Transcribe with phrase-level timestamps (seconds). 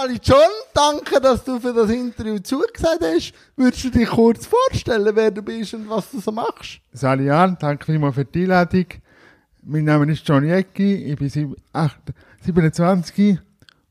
[0.00, 0.36] Ali John,
[0.74, 3.32] danke, dass du für das Interview zugesagt hast.
[3.56, 6.80] Würdest du dich kurz vorstellen, wer du bist und was du so machst?
[6.92, 8.86] Sali Jan, danke vielmals für die Einladung.
[9.62, 11.98] Mein Name ist Johnny Ecki, ich bin sieb- acht-
[12.44, 13.38] 27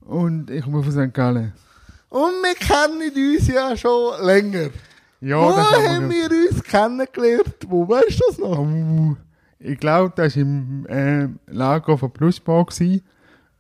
[0.01, 1.13] und ich komme von St.
[1.13, 1.54] Gallen.
[2.10, 4.69] Und wir kennen uns ja schon länger.
[5.19, 7.55] Ja, Wo haben wir uns kennengelernt?
[7.67, 8.60] Wo weißt du das noch?
[8.60, 9.15] Oh,
[9.60, 12.63] ich glaube, das war im äh, Lager von Plusbau.
[12.63, 13.01] Gewesen,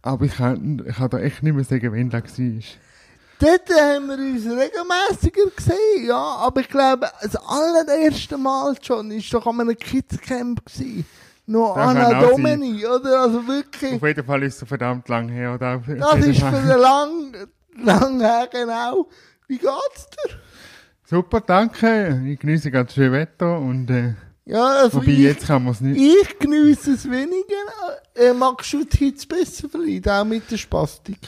[0.01, 2.61] aber ich kann, ich kann da echt nicht mehr sagen, wann das war.
[3.39, 6.17] Dort haben wir uns regelmäßiger gesehen, ja.
[6.17, 10.65] Aber ich glaube, das allererste Mal schon war doch an einem Kidscamp.
[10.65, 11.05] Gewesen.
[11.45, 13.21] Noch Das Anna Domini, oder?
[13.21, 13.93] Also wirklich.
[13.93, 15.53] Auf jeden Fall ist es verdammt lang her.
[15.53, 15.81] Oder?
[15.97, 17.33] Das ist für lang,
[17.75, 19.07] lang her, genau.
[19.47, 20.35] Wie geht's dir?
[21.05, 22.21] Super, danke.
[22.25, 24.15] Ich genieße das schöne Wetter und äh,
[24.47, 25.99] Ja, also wobei ich, jetzt kann man es nicht.
[25.99, 27.65] ich genieße es weniger.
[28.15, 31.19] Äh, magst du die Hits besser vielleicht, auch mit der Spastik?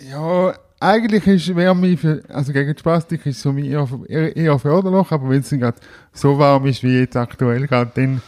[0.00, 5.10] Ja, eigentlich ist Wärme für, also gegen die Spastik ist so eher, eher, eher förderlich,
[5.12, 5.78] aber wenn es gerade
[6.12, 8.20] so warm ist wie jetzt aktuell gerade, dann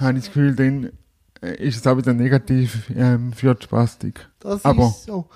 [0.00, 0.92] habe ich das Gefühl, dann
[1.40, 4.28] äh, ist es auch wieder negativ ähm, für die Spastik.
[4.40, 5.28] Das Aber- ist so.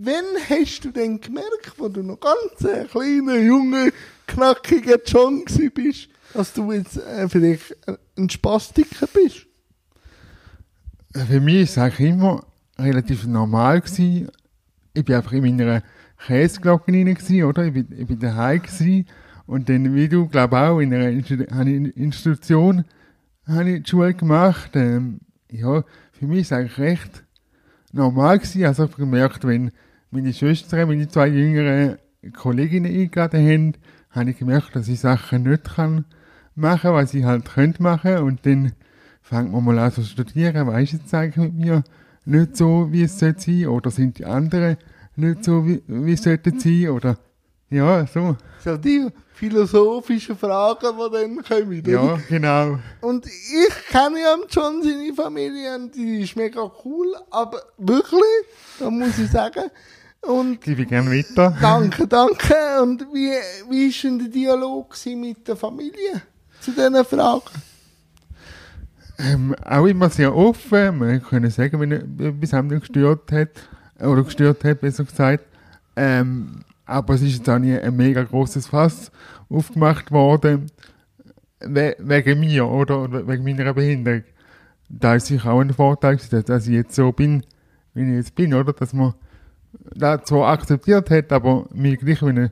[0.00, 3.88] Wann hast du denn gemerkt, wo du noch ganz ein kleiner, junger,
[4.28, 7.76] knackiger John bist, dass du jetzt äh, vielleicht
[8.16, 9.46] ein Spastiker bist?
[11.14, 12.44] Äh, Für mich ist es eigentlich immer
[12.78, 14.28] relativ normal gewesen.
[14.94, 15.82] Ich bin einfach in meiner
[16.26, 17.64] Käseglocke rein gewesen, oder?
[17.64, 19.06] Ich bin daheim gewesen.
[19.46, 22.84] Und dann, wie du, glaube auch, in einer Institution
[23.46, 24.72] habe ich die Schule gemacht.
[24.74, 25.20] Ähm,
[25.50, 25.82] ja,
[26.12, 27.24] für mich ist es eigentlich recht
[27.92, 28.64] normal gewesen.
[28.64, 29.70] Also ich habe gemerkt, wenn
[30.10, 31.98] meine Schwestern, meine zwei jüngeren
[32.34, 33.74] Kolleginnen eingeladen haben,
[34.10, 36.04] habe ich gemerkt, dass ich Sachen nicht kann
[36.54, 38.18] machen, was ich halt könnte machen.
[38.18, 38.72] Und dann
[39.22, 41.84] fängt man mal an zu studieren, du jetzt eigentlich mit mir
[42.24, 44.76] nicht so, wie es sollte sein, oder sind die anderen
[45.16, 47.18] nicht so, wie, wie es sollten sein, oder,
[47.70, 51.82] ja, so, So die philosophischen Fragen, die dann kommen.
[51.86, 52.78] ja, genau.
[53.00, 58.22] Und ich kenne ja John seine Familie und die ist mega cool, aber wirklich,
[58.78, 59.70] da muss ich sagen.
[60.20, 61.56] Und Gebe ich gerne weiter.
[61.60, 62.54] danke, danke.
[62.82, 63.32] Und wie,
[63.70, 66.22] wie ist denn der Dialog mit der Familie
[66.60, 67.62] zu diesen Fragen?
[69.20, 73.50] Ähm, auch immer sehr offen, man kann sagen, wenn am nicht gestört hat,
[74.00, 75.44] oder gestört hat, besser gesagt.
[75.96, 79.10] Ähm, aber es ist jetzt auch nie ein mega großes Fass
[79.50, 80.70] aufgemacht worden,
[81.60, 84.22] we wegen mir, oder, oder wegen meiner Behinderung.
[84.88, 87.44] Da ist sicher auch ein Vorteil, dass ich jetzt so bin,
[87.94, 88.72] wie ich jetzt bin, oder?
[88.72, 89.14] Dass man
[89.94, 92.50] das so akzeptiert hat, aber mich gleich wie ein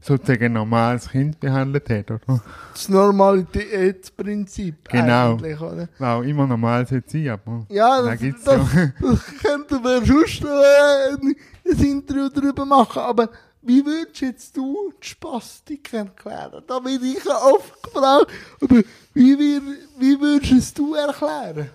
[0.00, 2.40] sozusagen normales Kind behandelt hat, oder?
[2.72, 5.32] Das Normalitätsprinzip Genau.
[5.32, 5.88] eigentlich, oder?
[5.98, 8.92] Auch immer normal sollte sein, aber Ja, da das, gibt's das, ja.
[9.00, 11.36] das könnten wir sonst äh, ein,
[11.84, 13.28] Interview darüber machen, aber
[13.60, 16.62] wie würdest jetzt du die Spastik erklären?
[16.66, 18.28] Da bin ich ja oft gefragt,
[18.62, 18.76] aber
[19.14, 19.60] wie, wir,
[19.98, 21.70] wie würdest es du erklären?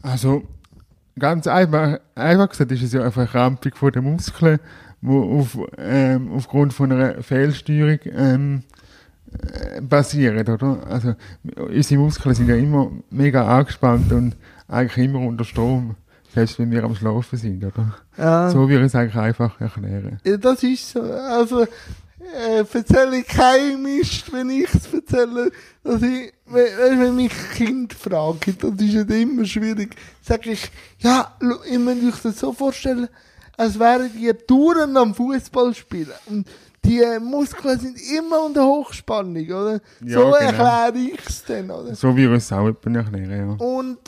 [0.00, 0.44] Also,
[1.18, 4.58] ganz einfach, einfach gesagt ist es ja eine Verkrampfung von den Muskeln,
[5.00, 8.62] wo auf, ähm, aufgrund von einer Fehlsteuerung ähm,
[9.52, 10.86] äh, basiert, oder?
[10.88, 11.14] Also,
[11.68, 14.36] unsere Muskeln sind ja immer mega angespannt und
[14.68, 15.94] eigentlich immer unter Strom,
[16.34, 17.94] selbst wenn wir am Schlafen sind, oder?
[18.16, 20.18] Ja, So würde ich es eigentlich einfach erklären.
[20.24, 21.02] ja, das ist so.
[21.02, 21.66] Also,
[22.34, 25.50] äh, erzähle ich kein Mist, wenn ich es erzähle,
[25.82, 31.36] dass ich, wenn, wenn mich Kind fragen, das ist ja immer schwierig, sage ich, ja,
[31.70, 33.08] ihr müsst euch das so vorstellen,
[33.56, 36.12] als wären die Touren am Fußball spielen.
[36.26, 36.46] Und
[36.84, 39.80] die Muskeln sind immer unter Hochspannung, oder?
[40.04, 40.34] Ja, so genau.
[40.34, 41.94] erkläre ich es dann, oder?
[41.94, 43.66] So würde ich es auch etwa erklären, ja.
[43.66, 43.98] Und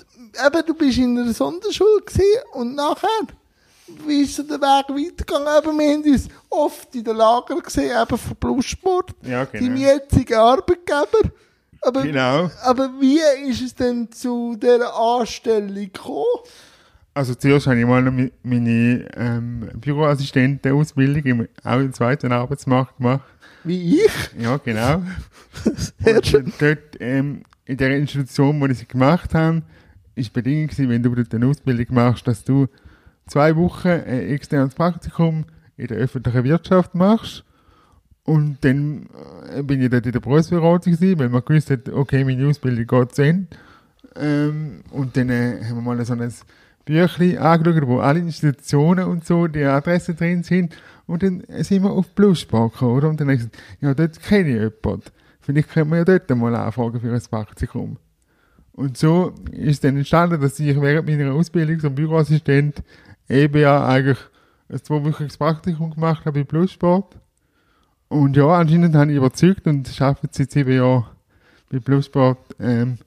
[0.46, 3.08] eben, du bist in einer Sonderschule gewesen und nachher,
[4.06, 5.48] wie ist der Weg weitergegangen?
[5.58, 9.80] Eben, wir haben uns oft in den Lager gesehen, eben von Plussport, Ja, deinem genau.
[9.88, 11.30] jetzigen Arbeitgeber.
[11.80, 12.50] Aber, Genau.
[12.64, 16.24] aber wie ist es denn zu dieser Anstellung gekommen?
[17.14, 18.12] Also zuerst habe ich mal noch
[18.42, 23.24] meine ähm, Büroassistentenausbildung im, auch im zweiten Arbeitsmarkt gemacht.
[23.64, 24.12] Wie ich?
[24.40, 25.02] Ja, genau.
[26.04, 26.52] Sehr schön.
[26.58, 29.62] dort, ähm, in der Institution, wo ich sie gemacht habe,
[30.14, 32.66] ist die Bedingung gewesen, wenn du dort eine Ausbildung machst, dass du
[33.28, 35.44] zwei Wochen ein externes Praktikum
[35.76, 37.44] in der öffentlichen Wirtschaft machst.
[38.24, 39.08] Und dann
[39.54, 42.86] äh, bin ich dort in der Berufsberatung gewesen, weil man gewusst hat, okay, meine Ausbildung
[42.86, 43.46] geht zu Ende.
[44.16, 46.32] Ähm, und dann äh, haben wir mal so ein
[46.84, 50.76] Büchlein angeschaut, wo alle Institutionen und so, die Adressen drin sind.
[51.06, 53.08] Und dann sind wir auf Plusspar oder?
[53.08, 55.04] Und dann habe ich gesagt, ja, dort kenne ich jemanden.
[55.40, 57.96] Vielleicht können wir ja dort mal anfragen für ein Praktikum.
[58.72, 62.82] Und so ist dann entstanden, dass ich während meiner Ausbildung zum Büroassistent
[63.28, 64.18] EBA eigentlich
[64.68, 67.16] ein zweiwöchiges Praktikum gemacht habe bei Plussport.
[68.08, 71.06] Und ja, anscheinend habe ich überzeugt und arbeite seit sieben Jahren
[71.70, 72.98] bei Plussport ähm,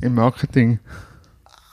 [0.00, 0.78] im Marketing.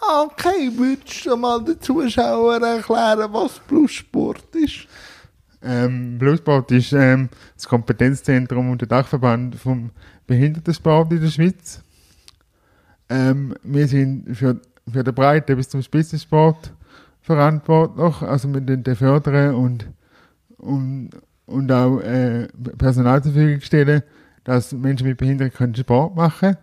[0.02, 4.88] Okay, würdest du mal den Zuschauern erklären, was Plussport ist?
[5.62, 9.92] Ähm, Bluesport ist ähm, das Kompetenzzentrum und der Dachverband vom
[10.28, 11.82] Behindertensport in der Schweiz.
[13.10, 14.62] Ähm, wir sind für,
[14.92, 16.72] für den Breite bis zum Spitzensport
[17.28, 19.86] verantwortlich, also mit den fördern und,
[20.58, 21.10] und,
[21.46, 22.48] und auch äh,
[22.78, 24.02] Personal zur Verfügung stellen,
[24.46, 26.56] dass Menschen mit Behinderung Sport machen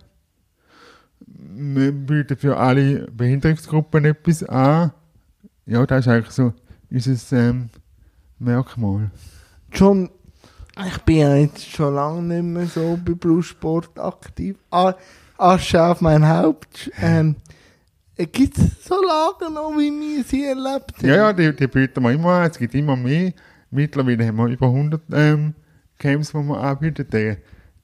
[1.27, 1.77] können.
[1.77, 4.93] Wir bieten für alle Behinderungsgruppen etwas an.
[5.67, 6.55] Ja, das ist eigentlich so
[6.91, 7.69] unser ähm,
[8.39, 9.11] Merkmal.
[9.71, 10.09] John,
[10.87, 14.57] ich bin ja jetzt schon lange nicht mehr so bei Bluesport aktiv.
[14.71, 14.95] Ah,
[15.37, 16.91] Asche auf mein Haupt.
[17.03, 17.37] Ähm,
[18.17, 21.09] Gibt es so Lager noch, wie wir sie erlebt haben?
[21.09, 22.51] Ja, ja, die, die bieten wir immer an.
[22.51, 23.33] Es gibt immer mehr.
[23.71, 25.55] Mittlerweile haben wir über 100 ähm,
[25.99, 27.07] Camps, die wir anbieten.
[27.11, 27.39] Der,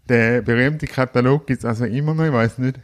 [0.09, 2.79] der berühmte Katalog gibt es also immer noch, ich weiß nicht.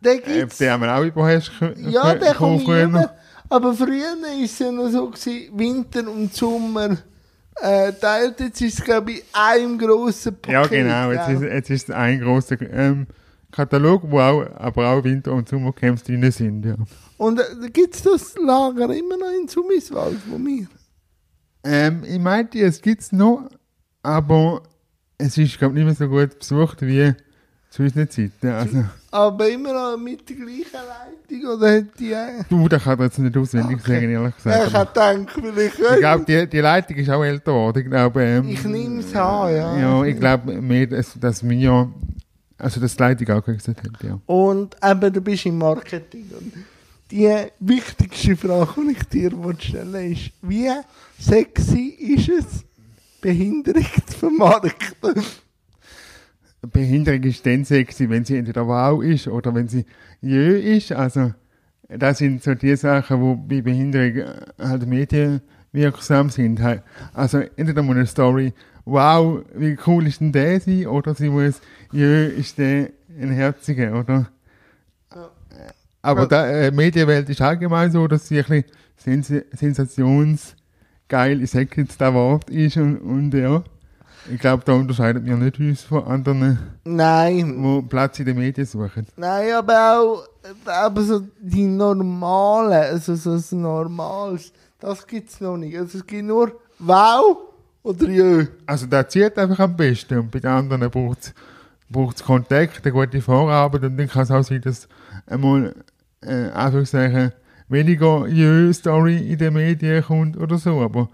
[0.00, 0.58] Den Ob gibt's.
[0.58, 2.82] der einmal auch überhast ja, der kommt früher.
[2.82, 3.14] immer.
[3.48, 6.98] Aber früher war es ja noch so, gewesen, Winter und Sommer
[7.56, 8.38] äh, teilt.
[8.40, 10.52] Jetzt ist es, glaube ich, ein grosser Paket.
[10.52, 11.10] Ja, genau.
[11.10, 13.06] Jetzt ist, jetzt ist ein großer ähm,
[13.56, 16.66] Katalog, wo auch, aber auch Winter- und Sommercamps drin sind.
[16.66, 16.74] Ja.
[17.16, 20.66] Und äh, gibt es das Lager immer noch in Summiswald, wo wir?
[21.64, 23.48] Ähm, ich meinte, es gibt es noch,
[24.02, 24.62] aber
[25.18, 27.14] es ist, glaube ich, nicht mehr so gut besucht wie
[27.70, 28.48] zu unseren Zeiten.
[28.48, 32.12] Also, Aber immer noch mit der gleichen Leitung, oder hat die...
[32.12, 33.94] Äh, du, das kann ich jetzt nicht auswendig Okay.
[33.94, 34.72] sagen, ehrlich ich gesagt.
[34.74, 35.78] habe gedacht, vielleicht...
[35.80, 37.78] Ich glaube, die, die Leitung ist auch älter geworden.
[37.82, 39.78] Ich glaube, ähm, Ich nehme es an, ja.
[39.78, 41.90] Ja, ich glaube mehr, dass, dass wir,
[42.58, 44.18] also die Leitung auch gesagt hat, ja.
[44.26, 46.30] Und eben, du bist im Marketing.
[46.38, 46.52] Und
[47.10, 50.70] die wichtigste Frage, die ich dir stellen will, ist, wie
[51.18, 52.64] sexy ist es,
[53.20, 55.22] Behinderung zu vermarkten?
[56.72, 59.84] Behinderung ist dann sexy, wenn sie entweder wow ist oder wenn sie
[60.20, 60.92] jö ist.
[60.92, 61.32] Also,
[61.88, 66.60] das sind so die Sachen, die bei Behinderung äh, halt medienwirksam sind.
[67.12, 68.52] Also, entweder muss eine Story,
[68.86, 71.60] wow, wie cool ist denn der sein, oder sie muss,
[71.92, 72.88] jö, ist der
[73.20, 74.30] ein Herziger, oder?
[75.14, 75.28] Ja.
[76.02, 76.46] Aber Ja.
[76.46, 78.64] die äh, Medienwelt ist allgemein so, dass sie ein
[78.96, 83.62] bisschen sens sensationsgeil, ich sag jetzt das Wort, ist und, und ja.
[84.32, 88.66] Ich glaube, da unterscheidet wir nicht uns von anderen, Nein, die Platz in den Medien
[88.66, 89.06] suchen.
[89.16, 90.28] nein, aber auch
[90.64, 95.76] aber so die normalen, also so das Normales, das gibt es noch nicht.
[95.78, 97.36] Also es gibt nur wow
[97.86, 98.46] oder jö.
[98.66, 103.22] Also der zieht einfach am besten und bei den anderen braucht es Kontakt, eine gute
[103.22, 104.88] Vorarbeit und dann kann es auch sein, dass
[105.26, 105.72] einmal
[106.20, 107.32] äh, Anführungszeichen
[107.68, 111.08] weniger Jö-Story in den Medien kommt oder so, aber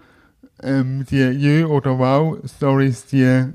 [0.63, 3.45] ähm, die Jö- oder Wow-Stories, die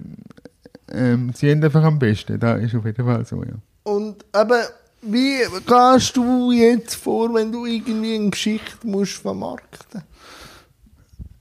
[0.92, 3.54] ähm, ziehen einfach am besten, das ist auf jeden Fall so, ja.
[3.82, 4.60] Und aber
[5.02, 10.02] wie gehst du jetzt vor, wenn du irgendwie eine Geschichte musst vermarkten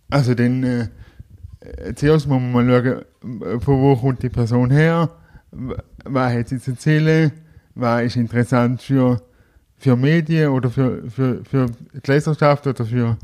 [0.10, 0.88] Also dann äh,
[1.96, 2.84] zuerst muss man mal
[3.22, 5.10] schauen, von wo kommt die Person her,
[5.52, 7.32] was hat sie zu erzählen,
[7.76, 9.22] was ist interessant für,
[9.78, 13.18] für Medien oder für, für, für die Leserschaft oder für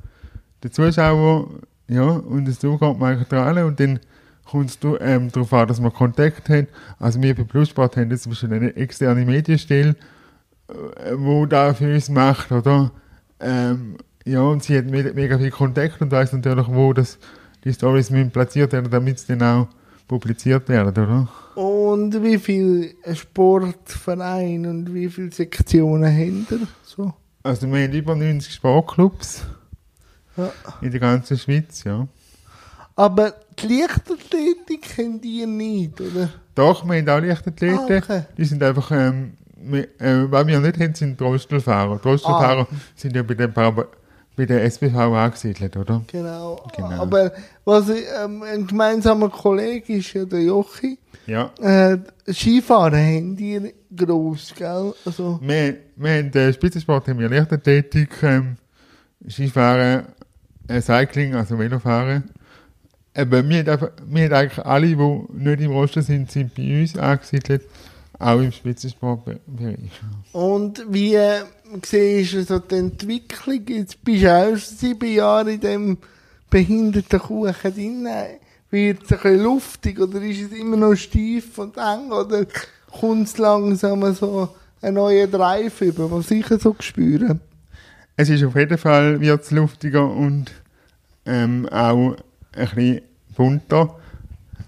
[0.63, 1.49] die Zuschauer.
[1.87, 3.99] Ja, und so kommt man dran und dann
[4.45, 6.67] kommt es ähm, darauf an, dass man Kontakt hat.
[6.99, 9.95] Also wir bei Plussport haben zum Beispiel eine externe Medienstelle,
[10.69, 12.91] äh, wo da für uns macht, oder?
[13.39, 17.19] Ähm, ja, und sie hat me mega viel Kontakt und weiß natürlich, wo das,
[17.63, 19.67] die Stories müssen platziert werden, damit sie dann auch
[20.07, 21.27] publiziert werden, oder?
[21.55, 26.67] Und wie viele Sportvereine und wie viele Sektionen haben ihr?
[26.83, 27.13] So.
[27.43, 29.43] Also wir haben über 90 Sportclubs
[30.37, 30.51] Ja.
[30.81, 32.07] in der ganzen Schweiz, ja.
[32.95, 36.29] Aber die Leichtathletik kennt ihr nicht, oder?
[36.55, 38.21] Doch, wir haben auch Leichtathleten, Ah, okay.
[38.37, 41.97] die sind einfach, ähm, wir, äh, was wir nicht haben, sind Drostelfahrer.
[41.97, 42.75] Drostelfahrer Ah.
[42.95, 43.87] sind ja bei der, Para-
[44.35, 46.01] bei der SBV angesiedelt, oder?
[46.11, 46.63] Genau.
[46.75, 46.89] Genau.
[47.01, 47.31] Aber
[47.65, 50.97] was ich, ähm, ein gemeinsamer Kollege ist ja der Jochi.
[51.27, 51.51] Ja.
[51.61, 51.99] Äh,
[52.31, 54.93] Skifahren haben die gross, gell?
[55.05, 58.57] Also, Wir, wir haben äh, Spitzensport, haben wir Leichtathletik, ähm,
[59.29, 60.05] Skifahren,
[60.67, 62.23] äh, Cycling, also Velofahren.
[63.15, 64.95] Aber wir, haben einfach- wir haben eigentlich alle, die
[65.37, 67.61] nicht im Rosten sind, sind bei uns angesiedelt,
[68.19, 69.37] auch im Spitzensportbereich.
[70.33, 71.41] und wie äh,
[71.83, 73.61] siehst du so die Entwicklung?
[73.67, 75.97] Jetzt bist du auch sieben Jahre in dem
[76.49, 78.07] behinderten Kuchen drin.
[78.69, 82.45] Wird es ein bisschen luftig oder ist es immer noch steif und eng oder
[82.99, 84.49] kommt es langsam so
[84.81, 87.39] ein neuer Drive über, was ich so spüre?
[88.15, 90.51] Es ist auf jeden Fall wird's luftiger und
[91.25, 92.15] ähm, auch
[92.55, 93.01] ein bisschen
[93.35, 93.95] bunter.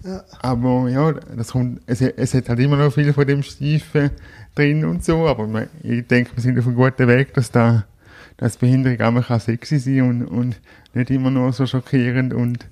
[0.04, 0.24] Ja.
[0.40, 4.10] Aber ja, das kommt, es, es hat halt immer noch viel von dem Stiefen
[4.56, 5.48] drin und so, aber
[5.82, 7.84] ich denke, wir sind auf einem guten Weg, dass da
[8.38, 10.60] dass Behinderung auch mal kann sexy sein und, und
[10.92, 12.66] nicht immer nur so schockierend und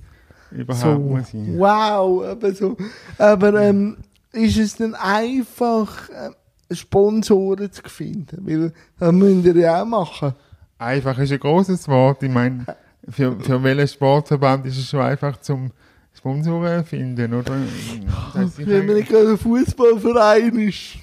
[0.50, 1.55] überhaupt So, muss sein.
[1.57, 2.76] wow, aber so.
[3.17, 3.97] Aber ähm,
[4.33, 6.31] ist es dann einfach, äh,
[6.75, 8.47] Sponsoren zu finden?
[8.47, 10.35] Weil das müsst ihr ja auch machen.
[10.79, 12.23] Einfach ist ein großes Wort.
[12.23, 12.67] Ich meine,
[13.09, 15.71] für, für welchen Sportverband ist es schon einfach zum
[16.12, 17.57] Sponsoren finden, oder?
[18.35, 20.99] Das ich, Wenn man nicht gerade ein Fußballverein ist.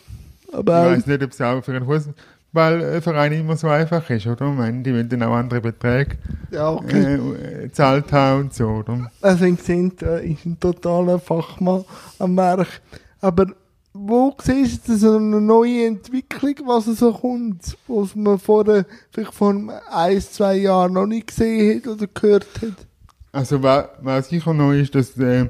[0.51, 4.27] Ich Aber auch, weiß nicht, ob es auch für einen Fußballverein immer so einfach ist,
[4.27, 4.50] oder?
[4.50, 6.17] Ich meine, die wollen auch andere Beträge
[6.51, 7.15] ja, okay.
[7.15, 9.12] äh, gezahlt haben und so, oder?
[9.22, 11.86] Also ich sehe, ist ein totaler Fachmann
[12.20, 12.81] am Werk.
[13.22, 13.48] Aber
[13.93, 19.53] wo siehst du so eine neue Entwicklung, was so kommt, was man vorher vielleicht vor
[19.91, 22.88] ein, zwei Jahren noch nicht gesehen hat oder gehört hat?
[23.34, 25.50] Also, was, sicher noch ist, dass äh, äh,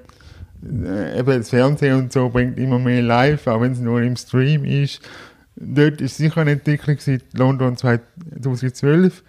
[0.63, 4.65] eben das Fernsehen und so bringt immer mehr live, auch wenn es nur im Stream
[4.65, 5.01] ist.
[5.55, 9.23] Dort ist sicher eine Entwicklung seit London 2012.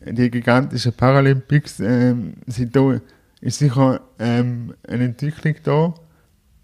[0.00, 3.00] Die gigantischen Paralympics ähm, sind da,
[3.40, 5.94] ist sicher ähm, eine Entwicklung da.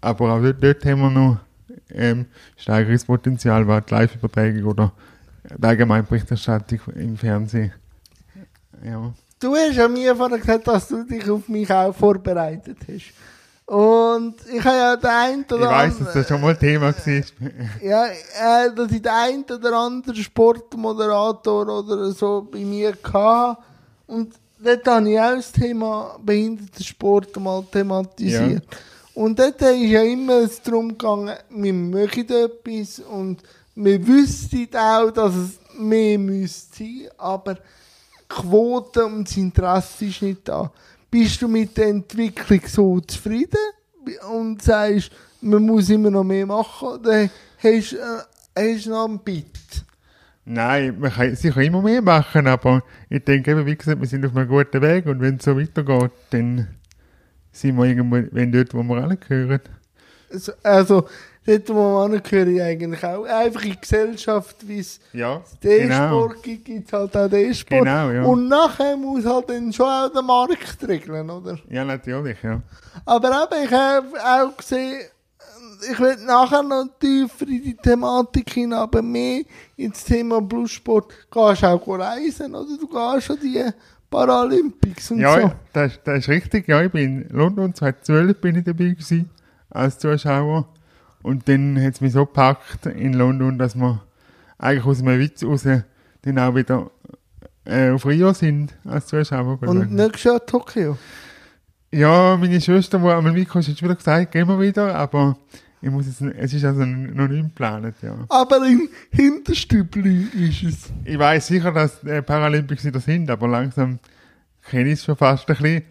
[0.01, 1.39] Aber auch dort, dort haben wir noch
[1.89, 2.25] ähm,
[2.57, 4.93] Steigerungspotenzial, was Live-Übertragung oder
[5.43, 7.73] die allgemeine Berichterstattung im Fernsehen.
[8.83, 9.13] Ja.
[9.39, 13.13] Du hast ja mir vorhin gesagt, dass du dich auf mich auch vorbereitet hast.
[13.65, 16.93] Und ich habe ja den einen Ich oder weiß, dass anderen, das schon mal Thema
[16.93, 17.23] war.
[17.81, 23.57] ja, äh, dass ich den einen oder anderen Sportmoderator oder so bei mir hatte.
[24.05, 28.63] Und dort habe ich auch das Thema Behindertensport mal thematisiert.
[29.15, 33.41] Und dort ist ja immer es darum gegangen, wir möchten etwas und
[33.73, 37.57] wir wüssten auch, dass es mehr müsste sein, aber
[38.27, 40.71] Quote und das Interesse ist nicht da.
[41.17, 43.55] Bist du mit der Entwicklung so zufrieden
[44.33, 49.05] und sagst, man muss immer noch mehr machen, oder hast du äh, hast du noch
[49.05, 49.85] einen Bit?
[50.43, 54.25] Nein, man kann sicher immer mehr machen, aber ich denke eben, wie gesagt, wir sind
[54.25, 56.67] auf einem guten Weg und wenn es so weitergeht, dann
[57.49, 59.61] sind wir irgendwo dort, wo wir alle gehören.
[60.29, 61.07] Also, also
[61.45, 63.23] dort, wo man angehöre ich eigentlich auch.
[63.25, 66.07] Einfach in Gesellschaft, wie es Ja, den genau.
[66.07, 67.83] Sport gibt, gibt es halt auch den Sport.
[67.83, 68.23] Genau, ja.
[68.23, 71.57] Und nachher muss halt dann schon auch der Markt regeln, oder?
[71.69, 72.61] Ja, natürlich, ja.
[73.05, 75.01] Aber eben, ich habe auch gesehen,
[75.91, 79.43] ich will nachher noch tiefer in die Thematik hin, aber mehr
[79.75, 81.11] ins Thema Bluessport.
[81.29, 82.77] Gehst auch reisen, oder?
[82.79, 83.63] Du gehst an die
[84.09, 85.51] Paralympics und Ja, so.
[85.73, 86.67] das, das ist richtig.
[86.67, 89.29] Ja, ich bin in London 2012 bin ich dabei gewesen,
[89.69, 90.67] als Zuschauer.
[91.25, 94.03] Und dann hat es mich so gepackt in London, dass wir
[94.59, 96.91] eigentlich aus einem Witz raus dann auch wieder
[97.65, 99.59] äh, auf Rio sind als Zuschauer.
[99.63, 100.99] Und nächstes Jahr Tokio.
[101.91, 105.35] Ja, meine Schwester, die einmal mitkommt, hat schon wieder gesagt, gehen wir wieder, aber
[105.81, 108.15] ich muss jetzt, es ist also noch nicht geplant, ja.
[108.29, 110.93] Aber im Hinterstübli ist es.
[111.05, 113.97] Ich weiß sicher, dass äh, Paralympics wieder sind, aber langsam
[114.69, 115.83] kenne ich es schon fast ein bisschen,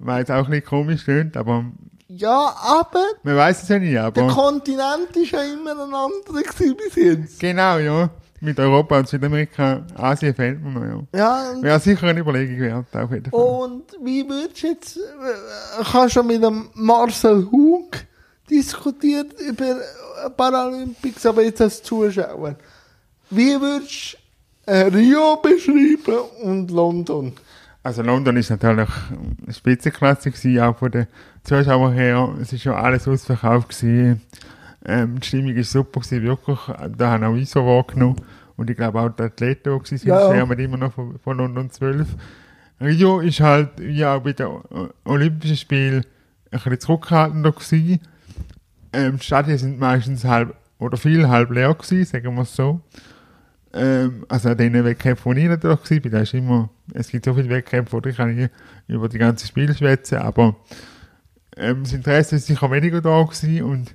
[0.00, 1.66] weil es auch ein bisschen komisch klingt, aber
[2.14, 6.42] Ja, aber man weiß es ja nicht, der aber Kontinent ist ja immer ein anderer
[6.42, 7.40] gewesen bis jetzt.
[7.40, 11.18] genau, ja, mit Europa und Südamerika, Asien fehlt mir noch, ja.
[11.18, 13.40] Ja, Wäre sicher eine Überlegung wert, auf jeden Fall.
[13.40, 17.92] und wie würdest du jetzt, äh, ich habe schon mit dem Marcel Hug
[18.50, 19.76] diskutiert über
[20.36, 22.56] Paralympics, aber jetzt als Zuschauer.
[23.30, 24.18] Wie würdest
[24.66, 27.32] du äh, Rio beschreiben und London?
[27.84, 31.06] Also London ist natürlich eine Spitzenklasse gewesen, auch von
[31.42, 32.34] den Zuschauern her.
[32.40, 34.20] Es ist ja alles ausverkauft gewesen.
[34.84, 36.58] Ähm, die Stimmung ist super gewesen, wirklich.
[36.96, 38.16] Da haben auch ich so wahrgenommen.
[38.56, 40.28] Und ich glaube auch die Athleten, die sind, Ja.
[40.28, 42.06] schwärmen immer noch von, von London 12.
[42.80, 43.70] Rio ist halt,
[44.04, 44.48] auch bei den
[45.04, 46.04] Olympischen Spielen,
[46.50, 48.00] ein bisschen zurückhaltender gewesen.
[48.92, 52.80] Ähm, die Stadien sind meistens halb, oder viel halb leer gewesen, sagen wir es so.
[53.72, 57.32] Ähm, also an den Wettkämpfen, wo ich natürlich war, da ist immer, es gibt so
[57.32, 58.50] viele Wettkämpfe, oder ich kann
[58.86, 60.56] über die ganze Spiele schwätzen, aber
[61.56, 63.92] ähm, das Interesse ist sicher weniger da gewesen und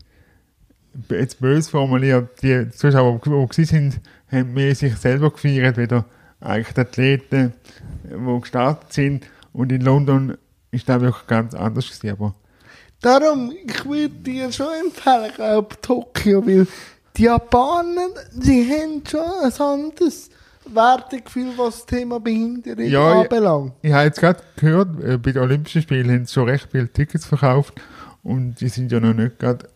[1.09, 6.05] jetzt böse formuliert, die Zuschauer, die gewesen sind, haben mehr sich selber gefeiert, wieder
[6.39, 7.53] eigentlich die Athleten,
[8.03, 9.27] die gestartet sind.
[9.53, 10.37] Und in London
[10.71, 12.35] ist das wirklich ganz anders gewesen, aber
[13.01, 16.65] Darum, ich würde dir schon empfehlen, glaube Tokio, weil
[17.15, 20.29] die Japaner, sie haben schon ein anderes
[20.74, 23.74] Wertegefühl, was das Thema Behinderung Ja, anbelangt.
[23.81, 26.88] Ich habe jetzt gerade gehört, äh, bei den Olympischen Spielen haben sie schon recht viele
[26.89, 27.74] Tickets verkauft
[28.24, 29.67] und die sind ja noch nicht gerade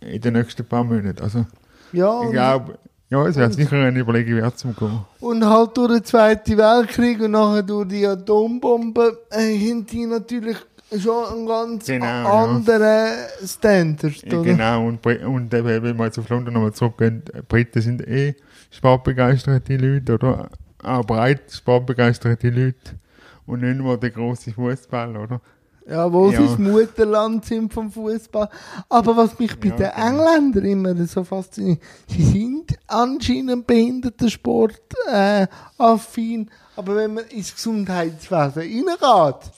[0.00, 1.22] in den nächsten paar Monaten.
[1.22, 1.46] Also
[1.92, 2.78] Ja, ich glaube,
[3.10, 5.00] Ja, es wäre sicher eine Überlegung wert zum Gehen.
[5.20, 10.56] Und halt durch den Zweiten Weltkrieg und nachher durch die Atombombe äh, haben die natürlich
[11.00, 12.44] schon einen ganz Genau, ja.
[12.44, 13.08] anderen
[13.46, 14.42] Standard, Ja?
[14.42, 18.34] Genau, und, und eben, wenn wir jetzt auf London nochmal zurückgehen, die Briten sind eh
[18.76, 20.48] sportbegeisterte Leute, oder?
[20.82, 22.98] Auch breit sportbegeisterte Leute.
[23.46, 25.40] Und nicht nur der große Fußball, oder?
[25.86, 26.40] Ja, wo Ja.
[26.40, 28.48] sie das Mutterland sind vom Fußball.
[28.88, 30.06] Aber was mich bei Ja, den genau.
[30.08, 34.80] Engländern immer so fasziniert, sie sind anscheinend Behindertensport
[35.12, 39.50] äh, affin, aber wenn man ins Gesundheitswesen reingeht,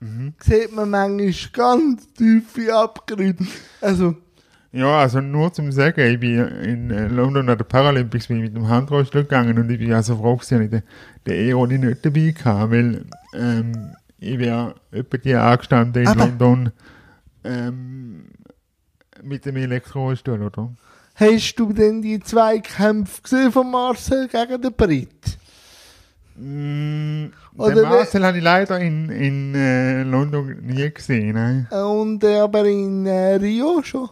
[0.00, 0.32] Mhm.
[0.40, 3.44] sieht man manchmal ganz tiefe Abgründe.
[3.80, 4.14] Also,
[4.70, 8.54] Ja, also nur zum Sagen, ich bin in äh, London an der Paralympics bin mit
[8.54, 10.82] dem Handrollstuhl gegangen und ich bin also froh dass ich den,
[11.26, 13.72] den E-Roni nicht dabei hatte, weil ähm,
[14.18, 16.72] ich wäre etwa die angestanden in Aber- London
[17.44, 18.24] ähm,
[19.22, 20.70] mit dem Elektrorollstuhl, oder?
[21.14, 25.38] hast du denn die zwei Kämpfe gesehen von Marcel gegen den Brit?
[26.36, 31.34] Mm, Oder den Marcel habe ich leider in, in äh, London nie gesehen.
[31.34, 31.66] Nein.
[31.72, 34.08] Und äh, aber in äh, Rio schon.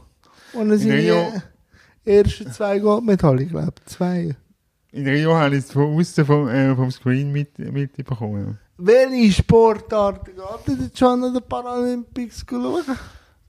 [0.60, 1.32] In sind Rio-
[2.04, 3.72] die ersten zwei Goldmedaillen, ich glaube.
[3.86, 4.36] Zwei.
[4.92, 8.58] In Rio habe ich es von außen vom, äh, vom Screen mit, mitbekommen.
[8.78, 12.82] Welche Sportarten geht denn schon an den Paralympics schauen?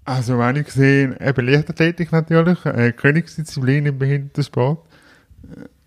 [0.05, 4.79] Also, wenn ich gesehen, eben Leichtathletik natürlich, äh, Königsdisziplin im Behindertensport.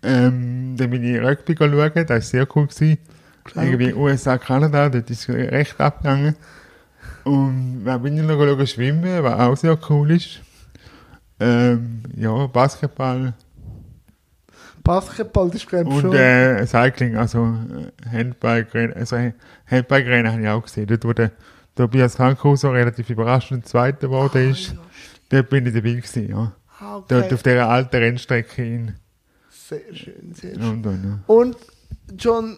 [0.03, 2.67] Ähm, dann bin ich Rugby schauen, das war sehr cool.
[2.67, 2.97] Gewesen.
[3.43, 6.35] Glaub Irgendwie USA, Kanada, dort ist es recht abgegangen.
[7.23, 10.39] Und dann bin ich noch schauen, schwimmen, was auch sehr cool ist.
[11.41, 13.33] Ähm, ja, Basketball
[14.83, 16.13] Basketball, das ist glaube ich und schon.
[16.13, 19.17] äh, Cycling, also äh, Handbike, also
[19.69, 20.87] Handbike-Rennen habe ich auch gesehen.
[20.87, 21.31] Dort, wo der
[21.75, 24.75] Tobias Krankhauser relativ überraschend Zweiter geworden ist,
[25.29, 26.51] dort bin ich dabei gewesen, ja.
[26.79, 27.05] Ah, okay.
[27.09, 28.95] Dort auf dieser alten Rennstrecke in
[29.49, 30.61] Sehr schön, sehr schön.
[30.61, 31.23] London.
[31.27, 31.57] Und
[32.17, 32.57] John,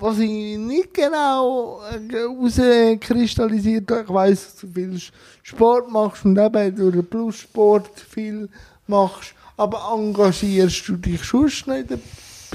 [0.00, 4.98] was ich nicht genau äh, herauskristallisiert habe, ich weiss, dass du viel
[5.42, 8.48] Sport machst und eben durch den Plussport viel
[8.86, 11.98] machst, aber engagierst du dich schon in der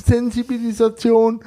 [0.03, 1.39] Sensibilisation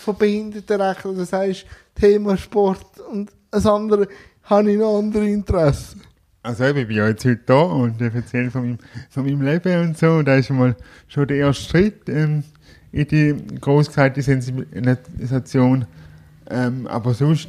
[0.00, 1.16] von Behindertenrechten?
[1.16, 4.08] Das heißt, Thema Sport und das andere
[4.44, 6.02] habe ich noch andere Interessen.
[6.42, 8.78] Also ich bin ja jetzt heute da und erzähle von meinem,
[9.10, 10.22] von meinem Leben und so.
[10.22, 12.42] Da ist schon mal schon der erste Schritt ähm,
[12.92, 15.86] in die großgezeigte Sensibilisation.
[16.50, 17.48] Ähm, aber sonst,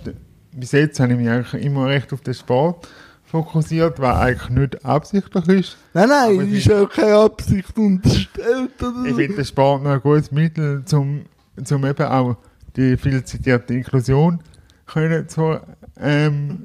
[0.51, 2.88] bis jetzt habe ich mich eigentlich immer recht auf den Sport
[3.25, 5.77] fokussiert, was eigentlich nicht absichtlich ist.
[5.93, 8.82] Nein, nein, Aber es die- ist auch keine Absicht unterstellt.
[8.82, 11.23] Oder Ich finde den Sport noch ein gutes Mittel, zum,
[11.63, 12.38] zum eben auch
[12.75, 14.39] die viel zitierte Inklusion
[14.86, 15.60] können zu,
[15.99, 16.60] ähm,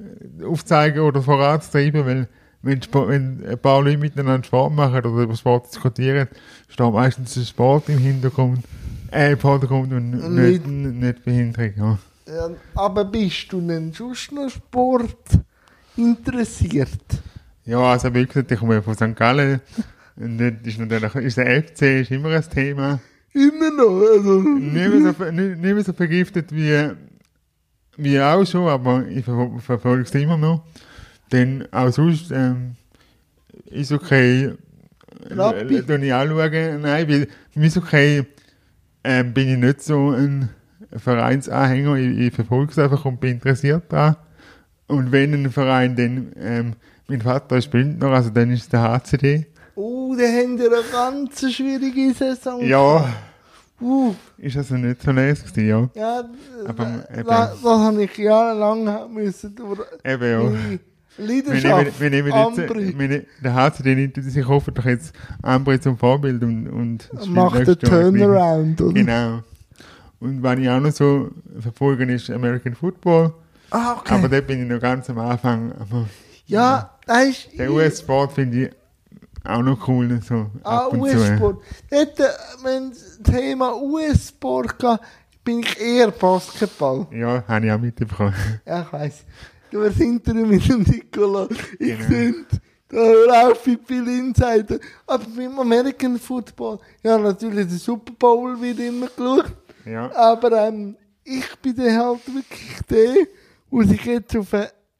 [0.45, 2.29] aufzeigen oder voranzutreiben, weil
[2.63, 6.29] wenn, wenn ein paar Leute miteinander Sport machen oder über Sport diskutieren,
[6.69, 8.61] steht meistens der Sport im Hintergrund,
[9.13, 11.73] äh, im Vordergrund und Nicht- nicht, Behinderung.
[11.77, 11.99] Ja.
[12.27, 15.17] Ja, aber bist du denn sonst noch Sport
[15.97, 16.91] interessiert?
[17.65, 19.15] ja, also wie gesagt, ich komme ja von St.
[19.17, 19.61] Gallen
[20.17, 22.99] und dort ist natürlich ist der FC ist immer ein Thema.
[23.33, 24.41] Immer noch, also.
[24.41, 26.91] nicht mehr so, nicht, nicht mehr so vergiftet wie,
[27.97, 30.65] wie auch schon, aber ich ver verfolge es immer noch.
[31.33, 32.77] Denn auch sonst ähm,
[33.67, 34.53] ist okay.
[35.31, 35.77] Rappi.
[35.77, 36.81] Äh, Tue ich anschauen.
[36.81, 38.25] Nein, weil mich ist okay,
[39.05, 40.51] ähm, bin ich nicht so ein
[40.97, 41.97] Vereinsanhänger.
[41.97, 44.17] Ich, ich verfolge es einfach und bin interessiert daran.
[44.87, 46.73] Und wenn ein Verein dann, ähm,
[47.09, 49.47] mein Vater ist Bündner, also dann ist es der HCD.
[49.75, 52.65] Oh, da haben wir eine ganz schwierige Saison.
[52.65, 53.07] Ja,
[53.81, 55.89] Uh, ist also nicht so leise gewesen, ja.
[55.95, 56.25] ja,
[56.67, 57.29] Aber, da, eben.
[57.29, 59.55] da, das habe ich jahrelang müssen
[60.05, 60.79] Eben, ja.
[61.19, 62.01] Leidenschaft.
[62.01, 63.25] wenn, wenn ich Ambri.
[63.45, 67.79] jetzt, der nimmt sich hoffentlich jetzt Ambri zum Vorbild und, und macht den.
[67.79, 68.93] Turnaround, oder?
[68.93, 69.43] Genau.
[70.21, 73.33] Und was ich auch noch so verfolge, ist American Football.
[73.71, 74.15] Ah, okay.
[74.15, 75.73] Aber da bin ich noch ganz am Anfang.
[75.73, 76.09] Aber
[76.47, 77.59] ja, das ist...
[77.59, 78.71] der US-Sport finde ich
[79.45, 80.21] auch noch cool.
[80.27, 81.63] So Ah, und US-Sport.
[81.91, 82.25] Dort, äh,
[82.63, 84.99] Wenn das Thema US-Sport geht,
[85.45, 87.07] bin ich eher Basketball.
[87.13, 88.35] Ja, habe ich auch mitbekommen.
[88.67, 89.25] Ja, ich weiss.
[89.71, 91.49] Du warst hinter mit dem Nicola.
[91.79, 92.05] Ich Genau.
[92.09, 92.47] finde,
[92.89, 94.79] da auf wie viel Insider.
[95.07, 99.53] Aber beim American Football, ja, natürlich der Super Bowl wird immer geschaut.
[99.85, 100.11] Ja.
[100.15, 103.15] Aber ähm, ich bin dann halt wirklich der,
[103.71, 104.49] der sich jetzt auf,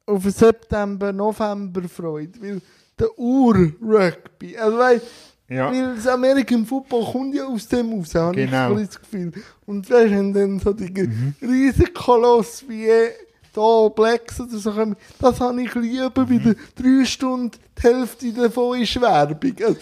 [0.05, 2.39] auf September, November freut.
[2.41, 2.61] Weil
[2.99, 5.05] der Ur-Rugby, also weißt
[5.49, 5.71] Ja.
[5.71, 8.77] weil das American Football kommt ja aus dem raus, habe Genau.
[8.77, 9.31] ich das Gefühl.
[9.65, 11.09] Und weißt du, dann so die
[11.41, 12.87] riesen Koloss wie
[13.53, 16.43] da Blacks oder so, kommen, das habe ich lieber, Mhm.
[16.43, 19.77] den drei Stunden, die Hälfte davon ist Werbung.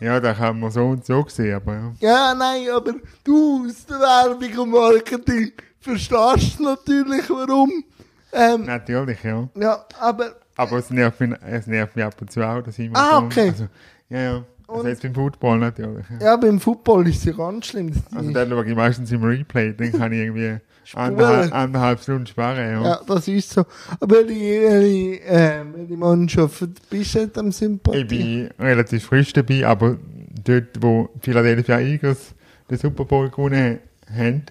[0.00, 1.92] Ja, da kann man so und so sehen, aber ja.
[2.00, 7.84] Ja, nein, aber du aus der Werbung und Marketing verstehst natürlich warum.
[8.32, 9.48] Ähm, Natürlich, ja.
[9.58, 12.86] ja, aber Aber es nervt mich, es nervt mich ab und zu auch, dass ich
[12.86, 13.48] immer Ah, so- okay.
[13.48, 13.66] Also,
[14.10, 14.44] ja, ja.
[14.68, 16.04] Also Und- jetzt beim Football natürlich.
[16.20, 16.36] Ja.
[16.36, 17.90] beim Football ist es ja ganz schlimm.
[18.14, 20.58] Also dann schaue ich meistens im Replay, dann kann ich irgendwie
[20.94, 22.58] anderthalb, anderthalb Stunden sparen.
[22.58, 22.82] Ja.
[22.82, 23.64] Ja, das ist so.
[23.98, 27.98] Aber welche, äh, welche Mannschaft bist du am Sympathie?
[28.00, 29.96] Ich bin relativ frisch dabei, aber
[30.44, 32.34] dort, wo Philadelphia Eagles
[32.70, 33.78] den Super Bowl gewonnen
[34.14, 34.42] haben,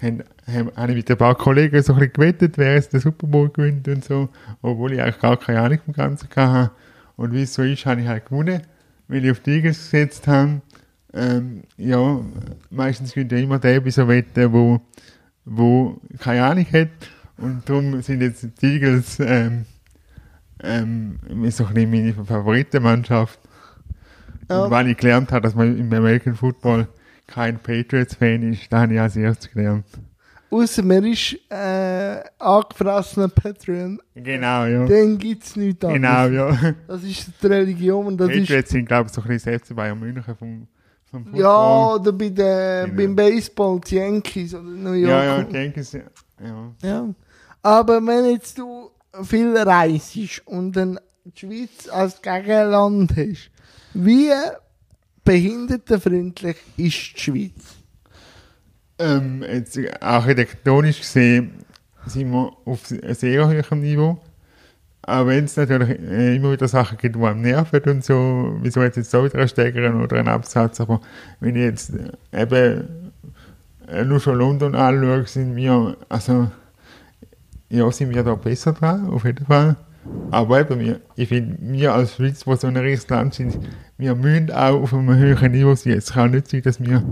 [0.00, 3.00] haben, haben, habe ich mit ein paar Kollegen so ein bisschen gewettet, wer jetzt den
[3.00, 4.28] Super Bowl gewinnt und so,
[4.62, 6.70] obwohl ich eigentlich gar keine Ahnung vom Ganzen hatte.
[7.16, 8.62] Und wie es so ist, habe ich halt gewonnen,
[9.08, 10.60] weil ich auf die Eagles gesetzt habe.
[11.12, 12.20] Ähm, ja,
[12.70, 14.80] meistens gewinnt ja immer der bei so Wetten, wo,
[15.44, 16.90] wo keine Ahnung hat.
[17.38, 19.64] Und darum sind jetzt die Eagles ähm,
[20.62, 21.18] ähm,
[21.50, 23.38] so ein bisschen meine Favoritenmannschaft.
[24.48, 24.64] Ja.
[24.64, 26.88] Und wenn ich gelernt habe, dass man im American Football
[27.26, 29.84] kein Patriots-Fan ist, dann habe ich als erstes gelernt.
[30.50, 34.86] Außer man ist äh, angefressener Patreon, Genau, ja.
[34.86, 36.30] dann gibt es nichts anderes.
[36.30, 36.74] Genau, ja.
[36.86, 39.74] Das ist die Religion und das ist Patriots sind, glaube ich, so ein bisschen FC
[39.76, 40.66] Bayern München vom,
[41.10, 41.40] vom Football.
[41.40, 42.96] Ja, oder bei der, Genau.
[42.96, 45.10] beim Baseball, die Yankees oder New York.
[45.10, 46.00] ja, ja, ich denke es, ja.
[46.42, 46.72] ja.
[46.82, 47.08] Ja.
[47.62, 48.90] Aber wenn jetzt du
[49.24, 53.50] viel reist und dann die Schweiz als Gegenland hast,
[53.92, 54.30] wie
[55.24, 57.77] behindertenfreundlich ist die Schweiz?
[58.98, 61.64] Ähm, jetzt architektonisch gesehen
[62.06, 64.18] sind wir auf sehr hohem Niveau.
[65.02, 68.82] Auch wenn es natürlich äh, immer wieder Sachen gibt, die einem nerven und so, wieso
[68.82, 71.00] jetzt jetzt so wieder ein Steigern oder ein Absatz, aber
[71.40, 73.12] wenn ich jetzt äh, eben
[73.88, 76.50] äh, nur schon London anschaue, sind wir, also,
[77.70, 79.76] ja, sind wir da besser dran, auf jeden Fall.
[80.30, 83.58] Aber eben, wir, ich finde, wir als Schweiz, wo so ein riesiges Land sind,
[83.96, 85.94] wir müssen auch auf einem höheren Niveau sein.
[85.94, 87.02] Es kann nicht sein, dass wir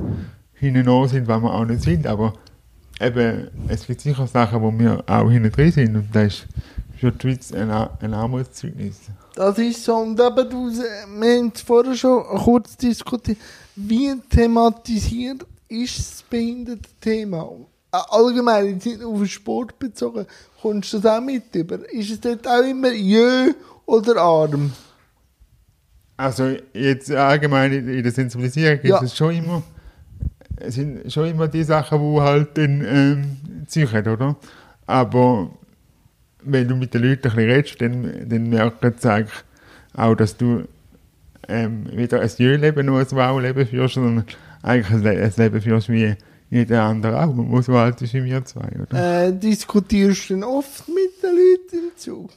[0.59, 2.33] hinten an sind, weil wir auch nicht sind, aber
[3.01, 6.47] eben, es gibt sicher Sachen, wo wir auch hinten drin sind und das ist
[6.99, 9.01] für die Schweiz ein, ein Armutszeugnis.
[9.35, 9.97] Das ist so.
[9.97, 13.37] Und eben, du, wir haben es vorher schon kurz diskutiert.
[13.75, 17.43] Wie thematisiert ist das Behindertenthema?
[17.93, 20.25] Äh, Allgemein, jetzt nicht auf den Sport bezogen,
[20.63, 21.79] kommst du das auch mit über?
[21.93, 23.53] Ist es dort auch immer jö
[23.85, 24.73] oder arm?
[26.17, 29.03] Also jetzt allgemein in in der Sensibilisierung gibt Ja.
[29.03, 29.63] es schon immer,
[30.57, 34.37] es sind schon immer die Sachen, die halt dann ähm, ziehen, oder?
[34.87, 35.51] Aber
[36.43, 39.45] wenn du mit den Leuten ein bisschen redest, dann, dann merken sie eigentlich
[39.95, 40.65] auch, dass du
[41.49, 44.25] ähm, weder ein Jö-Leben noch ein Wow-Leben führst, sondern
[44.63, 46.17] eigentlich ein, Le ein Leben führst wie
[46.49, 49.27] jeder andere auch, wo so alt ist wie wir zwei, oder?
[49.27, 52.31] Äh, diskutierst du denn oft mit den Leuten im Zug?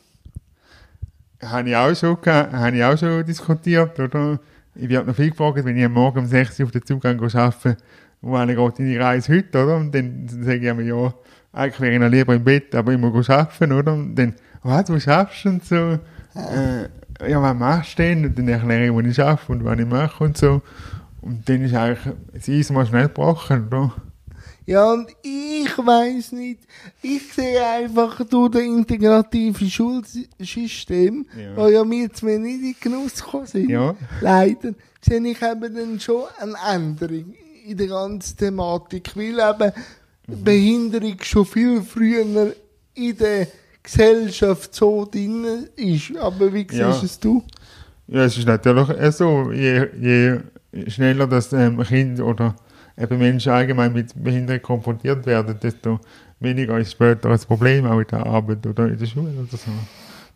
[1.42, 4.40] Habe ich auch schon, habe ich auch schon diskutiert, oder?
[4.76, 7.02] Ich werde noch viel gefragt, wenn ich am Morgen um 6 Uhr auf den Zug
[7.02, 7.78] gehe, arbeite,
[8.22, 9.78] wo einer geht in die Reise heute, oder?
[9.78, 11.14] Und dann sage ich mir, ja,
[11.54, 13.94] eigentlich wäre ich noch lieber im Bett, aber ich muss arbeiten, oder?
[13.94, 16.00] Und dann, was, du schaffst und so,
[16.36, 18.26] äh, ja, was machst du denn?
[18.26, 20.62] Und dann erkläre ich, wo ich arbeite und was ich mache und so.
[21.22, 23.94] Und dann ist eigentlich das Eis mal schnell gebrochen, oder?
[24.70, 26.60] Ja, und ich weiß nicht.
[27.02, 31.58] Ich sehe einfach durch das integrative Schulsystem, Ja.
[31.58, 33.96] wo ja wir zwei nicht in Genuss gekommen sind, Ja.
[34.22, 37.34] leider, sehe ich eben dann schon eine Änderung
[37.66, 42.54] in der ganzen Thematik, weil eben Behinderung schon viel früher
[42.94, 43.48] in der
[43.82, 46.16] Gesellschaft so drin ist.
[46.18, 47.02] Aber wie siehst Ja.
[47.04, 47.44] es du?
[48.08, 50.40] Ja, es ist natürlich so, je, je
[50.90, 52.56] schneller das ähm, Kind oder
[53.00, 56.00] eben Menschen allgemein mit Behinderung konfrontiert werden, desto
[56.40, 59.72] weniger ist später ein Problem, auch in der Arbeit oder in der Schule oder so.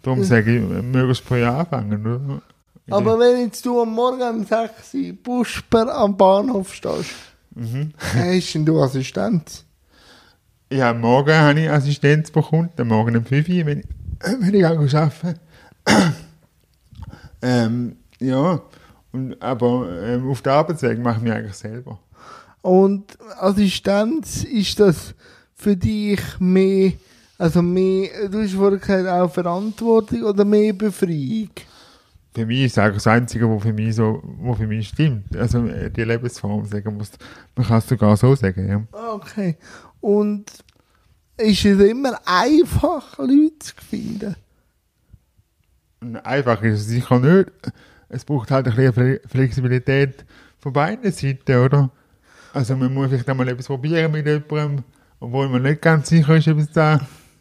[0.01, 2.41] Darum sage ich, möglichst früh anfangen, oder?
[2.89, 7.11] Aber wenn jetzt du am Morgen um 6 Uhr Busper am Bahnhof stehst,
[7.55, 7.91] Mhm.
[8.15, 9.63] hast denn du Assistenz?
[10.71, 13.85] Ja, am Morgen habe ich Assistenz bekommen, am Morgen um 5 Uhr, wenn ich,
[14.39, 15.39] wenn ich arbeite.
[17.41, 18.59] ähm, ja,
[19.11, 21.99] und, aber ähm, auf der Arbeitsweg mache ich mich eigentlich selber.
[22.63, 25.13] Und Assistenz, ist das
[25.53, 26.93] für dich mehr,
[27.37, 31.49] also mehr, du hast vorhin gesagt, auch Verantwortung oder mehr Befreiung?
[32.33, 35.35] Für mich ist eigentlich das Einzige, was für mich so, was für mich stimmt.
[35.35, 37.11] Also äh, die Lebensform sagen muss.
[37.55, 38.99] Man kann es sogar so sagen, ja.
[39.13, 39.57] Okay.
[39.99, 40.45] Und
[41.35, 44.35] ist es immer einfach, Leute zu finden?
[46.23, 47.51] Einfach ist es sicher nicht.
[48.07, 50.25] Es braucht halt ein bisschen Fle- Flexibilität
[50.59, 51.91] von beiden Seiten, oder?
[52.53, 54.83] Also man muss vielleicht einmal etwas probieren mit jemandem,
[55.19, 56.99] obwohl man nicht ganz sicher ist, ob es da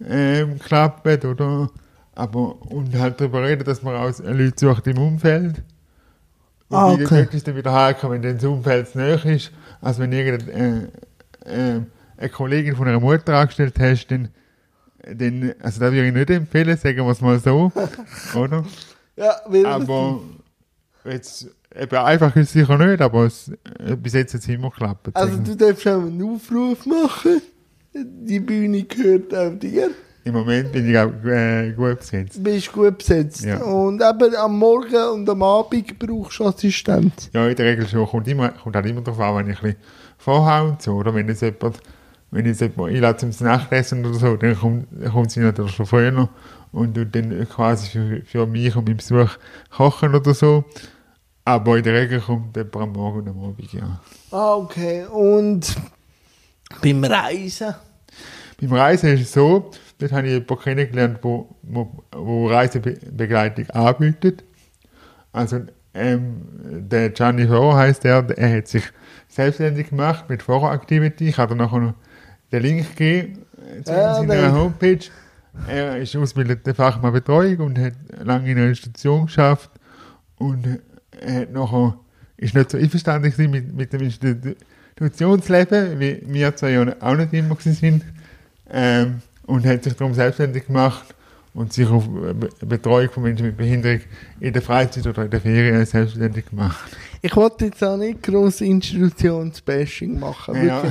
[0.08, 1.70] ähm, klappt, oder?
[2.14, 5.62] Aber, und halt darüber reden, dass man auch Leute sucht im Umfeld.
[6.70, 7.22] Ah, Wobei okay.
[7.22, 10.88] dort ist dann wieder heikel, wenn das Umfeld näher ist, als wenn irgendeine
[11.44, 11.80] äh, äh,
[12.16, 14.28] eine Kollegin von einer Mutter angestellt hast, dann,
[15.14, 17.70] dann also da würde ich nicht empfehlen, sagen wir es mal so,
[18.34, 18.64] oder?
[19.16, 20.20] Ja, weil Aber
[21.04, 24.70] jetzt, eben einfach ist es sicher nicht, aber es, äh, bis jetzt hat es immer
[24.70, 25.08] geklappt.
[25.14, 27.42] Also du darfst auch einen Aufruf machen.
[27.94, 29.90] Die Bühne gehört auch dir.
[30.24, 32.36] Im Moment bin ich auch äh, gut besetzt.
[32.36, 33.44] Du bist gut besetzt.
[33.44, 33.60] Ja.
[33.62, 37.30] Und eben am Morgen und am Abend brauchst du Assistent.
[37.32, 38.06] Ja, in der Regel schon.
[38.06, 39.78] Kommt, immer, kommt halt immer darauf an, wenn ich ein bisschen
[40.18, 40.92] vorhaue und so.
[40.92, 41.80] Oder wenn jetzt jemand,
[42.30, 46.28] wenn jetzt jemand einlädt zum Nachtessen oder so, dann kommt, kommt sie natürlich schon früher
[46.70, 49.30] und dann quasi für, für mich und meinen Besuch
[49.70, 50.64] kochen oder so.
[51.44, 54.00] Aber in der Regel kommt am Morgen und am Abend, ja.
[54.30, 55.04] Ah, okay.
[55.06, 55.74] Und
[56.80, 57.74] beim Reisen?
[58.60, 64.44] Beim Reisen ist es so, dort habe ich jemanden kennengelernt, wo, wo, wo Reisebegleitung anbietet.
[65.32, 65.62] Also,
[65.94, 66.42] ähm,
[66.88, 68.84] der Gianni Foro heisst der, er hat sich
[69.28, 71.28] selbstständig gemacht mit Foro-Activity.
[71.28, 71.94] Ich habe nachher noch
[72.52, 73.44] den Link gegeben
[73.84, 75.06] zu Ja, seiner Homepage.
[75.68, 79.70] Er ist ausgebildeter Fachmann Betreuung und hat lange in einer Institution geschafft
[80.38, 80.80] und
[81.24, 81.96] er hat nachher,
[82.36, 87.56] ist nicht so einverstanden mit, mit dem Institutionsleben, wie wir zwei ja auch nicht immer
[87.60, 88.04] sind.
[88.70, 91.14] Ähm, und hat sich darum selbstständig gemacht
[91.52, 94.00] und sich auf Be- Betreuung von Menschen mit Behinderung
[94.40, 96.96] in der Freizeit oder in der Ferien selbstständig gemacht.
[97.20, 100.64] Ich wollte jetzt auch nicht gross Institutionsbashing machen.
[100.64, 100.82] Ja.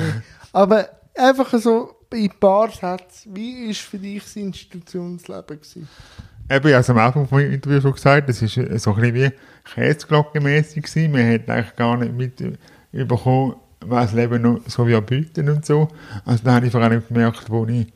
[0.51, 3.33] Aber einfach so in ein paar Sätzen.
[3.35, 5.57] Wie war für dich das Institutionsleben?
[5.57, 5.87] Gewesen?
[6.51, 9.01] Eben, ich habe es am Anfang vom Interview schon gesagt, das ist äh, so ein
[9.01, 9.31] bisschen wie
[9.73, 11.11] Käseglockenmässig gewesen.
[11.13, 12.13] Man hat eigentlich gar nicht
[12.91, 15.87] mitbekommen, was das Leben noch so wie bietet und so.
[16.25, 17.87] Also da habe ich vor allem gemerkt, wo ich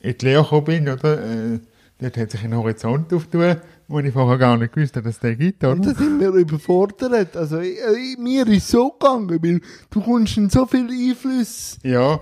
[0.00, 1.22] in die Lehre gekommen bin, oder?
[1.22, 1.58] Äh,
[2.00, 5.20] dort hat sich ein Horizont aufgetan, wo ich vorher gar nicht gewusst habe, dass es
[5.20, 5.92] den gibt, Und oder?
[5.92, 7.36] da sind wir überfordert.
[7.36, 9.60] Also, ich, ich, mir ist so gegangen, weil
[9.90, 11.78] du kommst in so viel Einfluss.
[11.82, 12.18] Ja,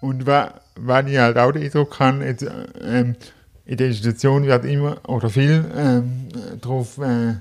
[0.00, 3.16] und wenn ich halt auch den Eindruck habe, jetzt, äh, ähm,
[3.70, 6.26] in der Institution wird immer oder viel ähm,
[6.60, 7.34] darauf äh,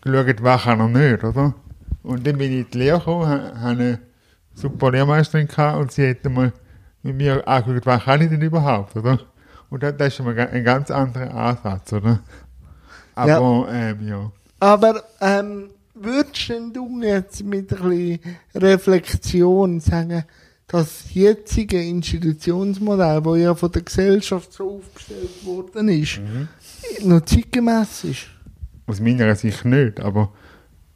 [0.00, 1.54] geschaut, was kann er nicht, oder?
[2.02, 3.98] Und dann bin ich in die Lehre gekommen, ha- habe eine
[4.52, 6.52] super Lehrmeisterin gehabt und sie hat mal
[7.04, 9.20] mit mir angeschaut, was kann ich denn überhaupt, oder?
[9.70, 12.18] Und das, das ist schon mal ein ganz anderer Ansatz, oder?
[13.14, 14.32] Aber, ähm, ja.
[14.58, 18.20] Aber ähm, würdest du jetzt mit ein bisschen
[18.56, 20.24] Reflexion sagen,
[20.66, 26.20] das jetzige Institutionsmodell, das ja von der Gesellschaft so aufgestellt worden ist,
[27.02, 28.26] noch zeitgemäß ist?
[28.86, 30.32] Aus meiner Sicht nicht, aber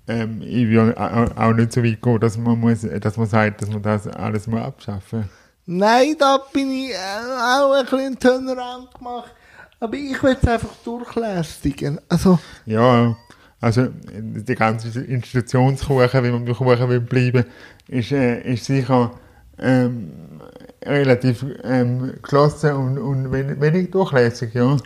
[0.07, 3.63] ähm, ich will au- auch nicht so weit gehen, dass man, muss, dass man sagt,
[3.63, 5.29] dass man das alles mal abschaffen
[5.71, 9.35] Nein, da bin ich äh, auch ein bisschen Turnaround gemacht.
[9.81, 12.01] Aber ich will es einfach durchlästigen.
[12.09, 13.15] Also, Ja,
[13.61, 17.45] also die ganze Institutionskuchen, wie man beim Kuchen will bleiben,
[17.87, 19.13] ist, äh, ist sicher
[19.61, 20.41] ähm,
[20.85, 24.77] relativ ähm, geschlossen und, und wenig, wenig durchlässig, ja.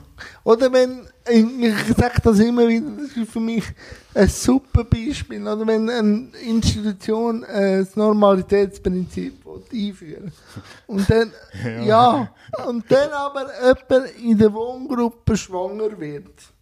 [0.45, 3.65] Oder wenn, ich, sage das immer wieder, das ist für mich
[4.15, 10.33] ein super Beispiel, oder wenn eine Institution das Normalitätsprinzip einführen
[10.87, 11.33] Und dann,
[11.65, 11.85] Ja.
[11.85, 12.65] ja.
[12.67, 16.53] und dann aber jemand in der Wohngruppe schwanger wird.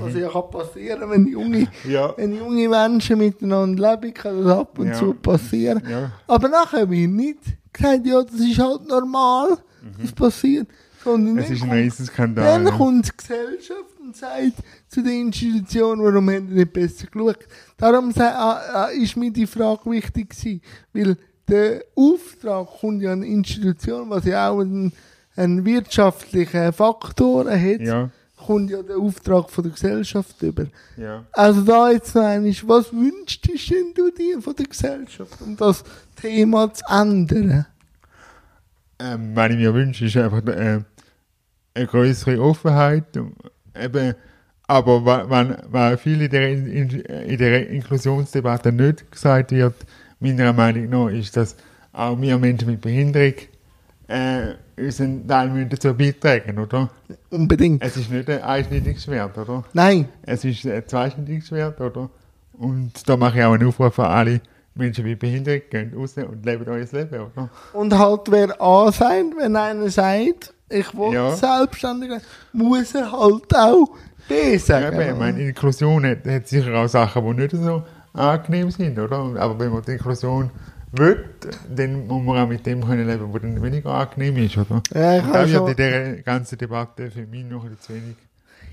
[0.00, 2.14] Was ja kann passieren, wenn junge, Ja.
[2.16, 4.94] wenn junge Menschen miteinander leben, kann das ab und Ja.
[4.94, 5.82] zu passieren.
[5.88, 6.12] Ja.
[6.26, 7.38] Aber nachher wird nicht
[7.72, 9.58] gesagt, ja, das ist halt normal,
[10.00, 10.68] das passiert.
[11.04, 12.44] Sondern Es ist ein kommt- Riesenskandal.
[12.64, 14.52] dann kommt die Gesellschaft und sagt
[14.86, 17.38] zu der Institution, warum haben die nicht besser geschaut.
[17.76, 18.12] Darum
[18.96, 20.60] ist mir die Frage wichtig gewesen,
[20.92, 21.16] weil
[21.48, 24.92] der Auftrag kommt ja an eine Institution, was ja auch einen,
[25.34, 28.10] einen wirtschaftlichen Faktor hat, Ja,
[28.46, 30.66] kommt ja der Auftrag von der Gesellschaft über.
[30.96, 31.24] ja.
[31.32, 35.56] Also da jetzt noch einmal, was wünschst du denn du dir von der Gesellschaft, um
[35.56, 35.84] das
[36.20, 37.66] Thema zu ändern?
[38.98, 40.80] Ähm, was ich mir wünsche, ist einfach äh,
[41.74, 43.16] eine größere Offenheit.
[43.16, 43.34] und
[43.74, 44.14] Eben,
[44.66, 49.74] aber wenn, was viel in der, in, in der Inklusionsdebatte nicht gesagt wird,
[50.20, 51.56] meiner Meinung nach, ist, dass
[51.92, 53.34] auch wir Menschen mit Behinderung
[54.12, 56.88] äh, unseren Teil müssen dazu beitragen, oder?
[57.30, 57.82] Unbedingt.
[57.82, 59.64] Es ist nicht ein einschneidiges Schwert, oder?
[59.72, 62.10] Nein, Es ist ein zweischneidiges Schwert, oder?
[62.58, 64.40] Und da mache ich auch einen Aufruf an alle
[64.74, 67.48] Menschen mit Behinderung, geht raus und lebt euer Leben, oder?
[67.72, 71.30] Und halt, wer A sein, wenn einer sagt, ich will Ja.
[71.36, 72.22] selbstständig werden,
[72.52, 73.88] muss er halt auch
[74.28, 74.96] B Ja, sagen.
[75.00, 77.82] eben, ich meine, Inklusion hat, hat sicher auch Sachen, die nicht so
[78.14, 79.18] angenehm sind, oder?
[79.38, 80.50] Aber wenn man die Inklusion
[80.92, 81.24] will,
[81.74, 84.82] dann muss man auch mit dem können leben, was dann weniger angenehm ist, oder?
[84.94, 88.16] Ja, ich habe schon- wird in dieser ganzen Debatte für mich noch zu wenig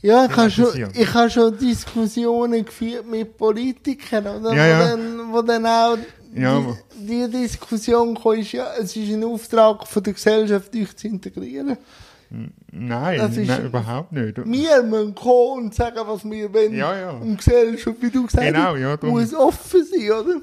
[0.01, 4.53] Ja, ich habe schon, ich habe schon Diskussionen geführt mit Politikern, oder?
[4.53, 4.79] Ja, ja.
[4.79, 5.97] Wo, dann, wo dann auch
[6.35, 6.61] Ja,
[6.99, 11.07] die, die Diskussion kam, ist, ja, es ist ein Auftrag von der Gesellschaft, euch zu
[11.07, 11.77] integrieren.
[12.71, 14.37] Nein, Das ist- nein überhaupt nicht.
[14.37, 16.75] Wir müssen kommen und sagen, was wir wollen.
[16.75, 17.09] Ja, ja.
[17.11, 20.35] Und Gesellschaft, wie du gesagt Genau, hast, ja, drum- muss offen sein, oder?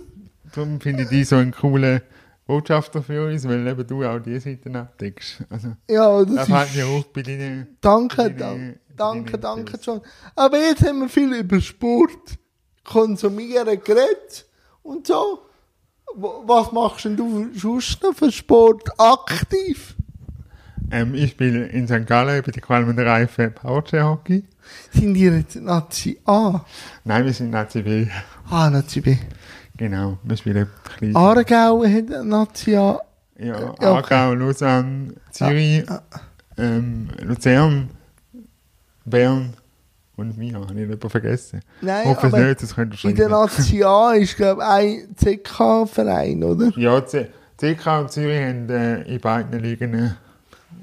[0.57, 2.01] Darum finde ich die so einen coolen
[2.47, 5.45] Botschafter für uns, weil eben du auch die Seiten abdeckst.
[5.51, 6.77] Also, Ja, das, das ist...
[6.77, 7.77] mir auf bei deinen...
[7.81, 9.79] Danke, Deine- danke, deine danke, danke.
[9.83, 10.01] John.
[10.35, 12.39] Aber jetzt haben wir viel über Sport,
[12.85, 14.47] Konsumieren geredet
[14.83, 15.41] und so.
[16.15, 19.95] Was machst denn du sonst noch für Sport aktiv?
[20.93, 22.07] Ähm, ich spiele in St.
[22.07, 24.45] Gallen bei der Qualmender Reife Powerchair-Hockey.
[24.93, 26.65] Sind ihr jetzt Nazi A?
[27.05, 28.07] Nein, wir sind Nazi B.
[28.49, 29.17] Ah, Nazi B.
[29.77, 31.15] Genau, wir spielen klein.
[31.17, 32.99] Aargau hat eine Nazi A.
[33.39, 33.85] Ja, okay.
[33.87, 35.85] Aargau, Lausanne, Zürich,
[36.57, 37.91] ähm, Luzern,
[39.05, 39.53] Bern
[40.17, 40.55] und mir.
[40.55, 41.61] Habe ich jemanden vergessen?
[41.83, 43.41] Nein, Hoffe es aber nicht, das könnt ihr in der schreiben.
[43.43, 46.71] Nazi A ist, glaube ich, ein CK-Verein, oder?
[46.79, 50.11] Ja, C- CK und Zürich haben äh, in beiden Ligen äh,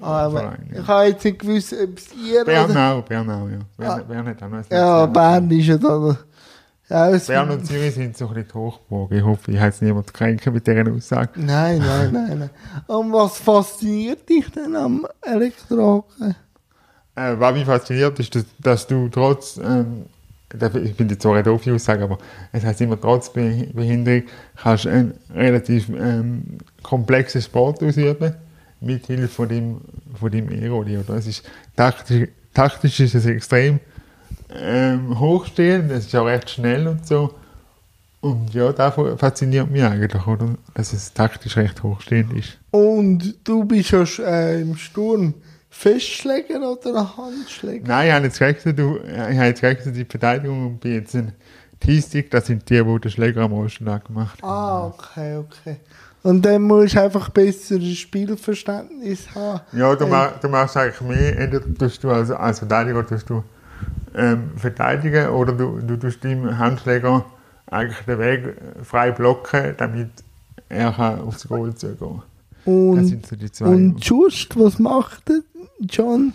[0.02, 0.82] Ah, Verein, ja.
[0.82, 2.94] ich habe jetzt nicht gewusst, ob es ihr Bern oder...
[2.94, 3.60] auch, Bern auch, ja.
[3.78, 4.04] Bern, Ah.
[4.04, 6.18] Bern hat auch noch ein Ja, Bern ist ja da...
[6.94, 9.12] Bern und Zürich sind so ein bisschen Hochburg.
[9.12, 11.32] Ich hoffe, ich habe jetzt niemand kränken mit dieser Aussage.
[11.36, 12.50] Nein, nein, nein, nein.
[12.86, 16.36] Und was fasziniert dich denn am Elektrohockey?
[17.16, 20.06] Äh, was mich fasziniert, ist, dass, dass du trotz, ähm,
[20.84, 22.20] ich bin jetzt zwar eine doofe Aussage, aber
[22.52, 24.24] es heißt immer, trotz Be Behinderung
[24.56, 28.36] kannst du einen relativ ähm, komplexen Sport ausüben,
[28.82, 29.82] mit Hilfe von deinem,
[30.14, 31.00] von deinem Aeroli.
[31.00, 31.16] Oder?
[31.16, 31.44] Es ist,
[31.76, 33.80] taktisch, taktisch ist es extrem
[34.56, 37.34] ähm, hochstehend, es ist auch recht schnell und so.
[38.22, 40.56] Und ja, das fasziniert mich eigentlich, oder?
[40.74, 42.58] Dass es taktisch recht hochstehend ist.
[42.72, 45.34] Und du bist ja äh, im Sturm
[45.70, 47.86] Festschläger oder Handschläger?
[47.88, 51.16] Nein, ich habe jetzt gewechselt, du, ich habe jetzt gewechselt die Verteidigung und bin jetzt
[51.16, 51.34] ein
[51.80, 54.50] T-Stick, das sind die, die den Schläger am meisten gemacht haben.
[54.50, 55.78] Ah, okay, okay.
[56.22, 59.60] Und dann musst du einfach besseres Spielverständnis haben.
[59.74, 63.30] Ja, du, Äh, ma, du machst eigentlich mehr, entweder tust du als, als Verteidiger tust
[63.30, 63.44] du,
[64.16, 67.26] ähm, verteidigen oder du, du tust deinem Handschläger
[67.68, 70.10] eigentlich den Weg äh, frei blocken, damit
[70.70, 72.22] er kann aufs Goal zugehen
[72.66, 73.66] Das Und, sind so die zwei.
[73.66, 75.40] und just, was macht der
[75.82, 76.34] John?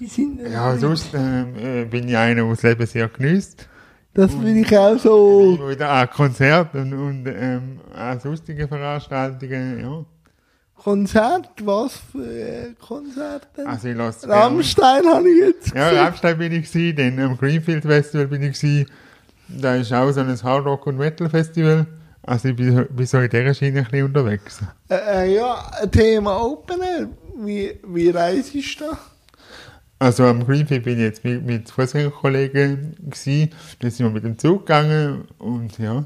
[0.00, 3.68] Sind, ja, sonst ähm, äh, bin ich einer, der das Leben sehr genießt.
[4.14, 5.56] das will ich auch so.
[5.56, 10.04] Immer wieder an Konzerten und, und ähm, an sonstigen Veranstaltungen, ja.
[10.82, 13.66] Konzert, was für äh, Konzerte?
[13.66, 16.04] Also ich lasse Rammstein habe ich jetzt Ja, gesehen.
[16.04, 18.86] Rammstein bin ich gewesen, dann am Greenfield Festival bin ich gewesen.
[19.48, 21.86] Da ist auch so ein Hard Rock und Metal Festival.
[22.22, 24.60] Also ich bin, bin so in dieser Schiene ein bisschen unterwegs.
[24.88, 27.08] Äh, äh, ja, Thema Open Air.
[27.44, 28.98] Wie, wie reist du da?
[30.00, 33.50] Also am Greenfield bin ich jetzt mit, mit Fußgängerkollegen gewesen.
[33.80, 36.04] Dann sind wir mit dem Zug gegangen und ja,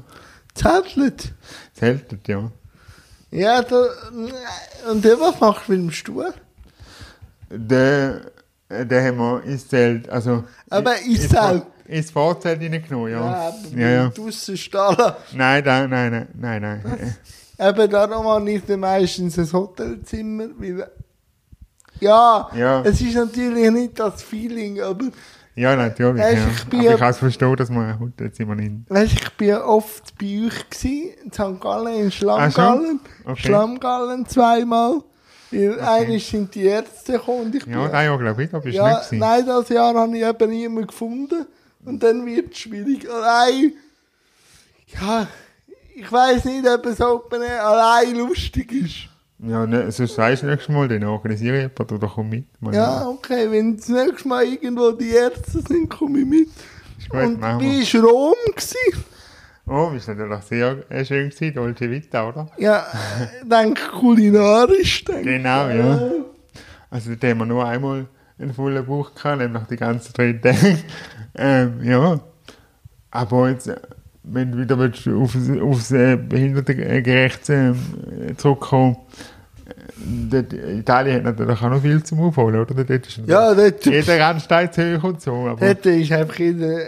[0.55, 1.33] Zettelt.
[1.73, 2.49] zeltet, ja.
[3.33, 3.85] Ja, da,
[4.91, 6.31] und der, was machst du mit dem Stuhl?
[7.49, 8.21] Den,
[8.69, 10.43] den haben wir ins Zelt, also...
[10.69, 11.63] Aber ins Zelt?
[11.85, 13.21] Ins Vorzelt reingenommen, ja.
[13.21, 14.09] aber Ja, ja.
[14.09, 14.95] draussen stehen.
[15.33, 17.15] Nein, nein, nein, nein, nein, nein.
[17.69, 20.47] Eben darum habe ich dann meistens ein Hotelzimmer.
[20.57, 20.87] Weil,
[21.99, 22.81] ja, Ja.
[22.83, 25.05] es ist natürlich nicht das Feeling, aber
[25.55, 26.47] Ja, natürlich, Weisst, ja.
[26.51, 28.89] ich bin Aber ja- ich kann es verstehen, dass man ein Hotelzimmer nimmt.
[28.89, 31.61] weißt, ich bin oft bei euch gewesen, in St.
[31.61, 32.99] Gallen, in Ah, Schlammgallen.
[33.23, 33.31] schon?
[33.31, 33.41] Okay.
[33.47, 35.01] Schlammgallen zweimal.
[35.51, 38.57] Weil eigentlich sind die Ärzte gekommen und ich bin Ja, nein, ja, glaube ich, da
[38.57, 39.19] bist Ja, nicht gewesen.
[39.19, 41.45] nein, das Jahr habe ich eben niemanden gefunden.
[41.85, 43.07] Und dann wird es schwierig.
[43.07, 43.73] Allein,
[44.99, 45.27] ja,
[45.95, 49.09] ich weiß nicht, ob es Open Air allein lustig ist.
[49.45, 52.61] Ja, ne, sonst sagst du nächstes Mal, dann organisiere ich jemanden oder komm mit.
[52.61, 56.47] Mal Ja, okay, wenn das nächste Mal irgendwo die Ärzte sind, komme ich mit.
[56.97, 58.35] Ist gut, Und wie war Rom?
[58.55, 59.03] Gewesen?
[59.65, 62.47] Oh, ist natürlich sehr äh, schön gewesen, Dolce Vita, oder?
[62.57, 62.85] Ja,
[63.43, 65.03] denke kulinarisch.
[65.03, 65.23] Denk.
[65.23, 66.11] Genau, ja.
[66.89, 68.05] Also da haben wir nur einmal
[68.39, 70.77] einen vollen Bauch gehabt, nämlich die ganzen drei Tage.
[71.35, 72.19] ähm, ja.
[73.11, 73.75] Aber jetzt, äh,
[74.23, 77.73] wenn du wieder willst, auf, aufs äh, behindertengerecht äh,
[78.37, 78.97] zurückkommen
[79.95, 82.83] Italien hat natürlich auch noch viel zum Aufholen, oder?
[82.83, 85.33] Dort ist Ja, dort, jeder Randstein zu hoch und so.
[85.33, 86.79] Aber, dort ist einfach jeder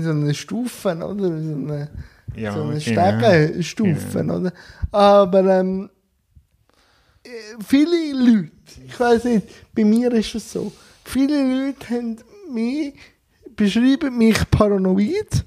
[0.00, 1.14] so eine Stufe, oder?
[1.14, 1.88] So eine,
[2.36, 3.18] ja, so eine genau.
[3.18, 4.52] Stegenstufen, oder?
[4.90, 5.90] Aber ähm,
[7.24, 7.28] äh,
[7.66, 8.50] viele Leute,
[8.86, 10.72] ich weiß nicht, bei mir ist es so,
[11.04, 12.16] viele Leute haben
[12.52, 12.94] mich,
[13.56, 15.44] beschreiben mich paranoid,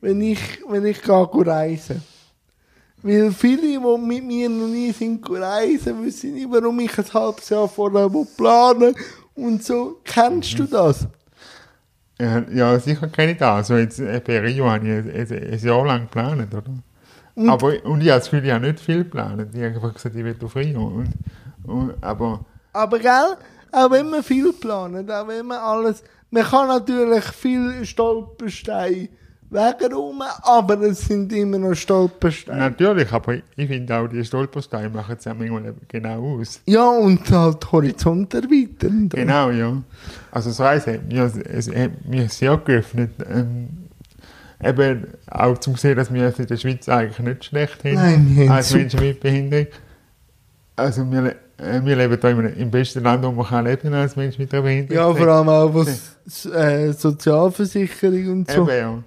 [0.00, 2.02] wenn ich, wenn ich gehe reisen.
[3.02, 7.48] Weil viele, die mit mir noch nie sind reisen, wissen nicht, warum ich ein halbes
[7.48, 8.94] Jahr vorher plane
[9.34, 9.98] und so.
[10.04, 11.08] Kennst du das?
[12.20, 13.48] Ja, ja, sicher kenne ich das.
[13.48, 16.62] Also jetzt äh, bei Rio habe ich ein, ein, Jahr lang geplant, oder?
[17.34, 19.48] Und- aber, und ich habe das Gefühl, ich habe nicht viel geplant.
[19.52, 20.86] Ich habe einfach gesagt, ich will auf Rio.
[20.86, 21.12] Und,
[21.64, 23.36] und, aber Aber gell,
[23.72, 29.08] auch wenn man viel plant, auch wenn man alles, man kann natürlich viel Stolpersteine
[29.52, 32.58] wegräumen, aber es sind immer noch Stolpersteine.
[32.58, 36.60] natürlich, aber ich, finde auch, die Stolpersteine machen es ja manchmal genau aus.
[36.66, 39.08] Ja, und halt Horizont erweitern.
[39.08, 39.82] Genau, ja.
[40.30, 43.10] Also das Reisen hat mir, es hat mir sehr geöffnet.
[43.28, 43.68] Ähm,
[44.62, 47.94] eben auch zum sehen, dass wir es in der Schweiz eigentlich nicht schlecht haben.
[47.94, 48.80] Nein, als super.
[48.80, 49.66] Menschen mit Behinderung.
[50.76, 54.16] Also wir, äh, wir leben hier im, im besten Land, wo man kann leben als
[54.16, 54.96] Mensch mit einer Behinderung.
[54.96, 58.62] Ja, vor allem auch was äh, Sozialversicherung und so.
[58.62, 59.02] Eben, ja.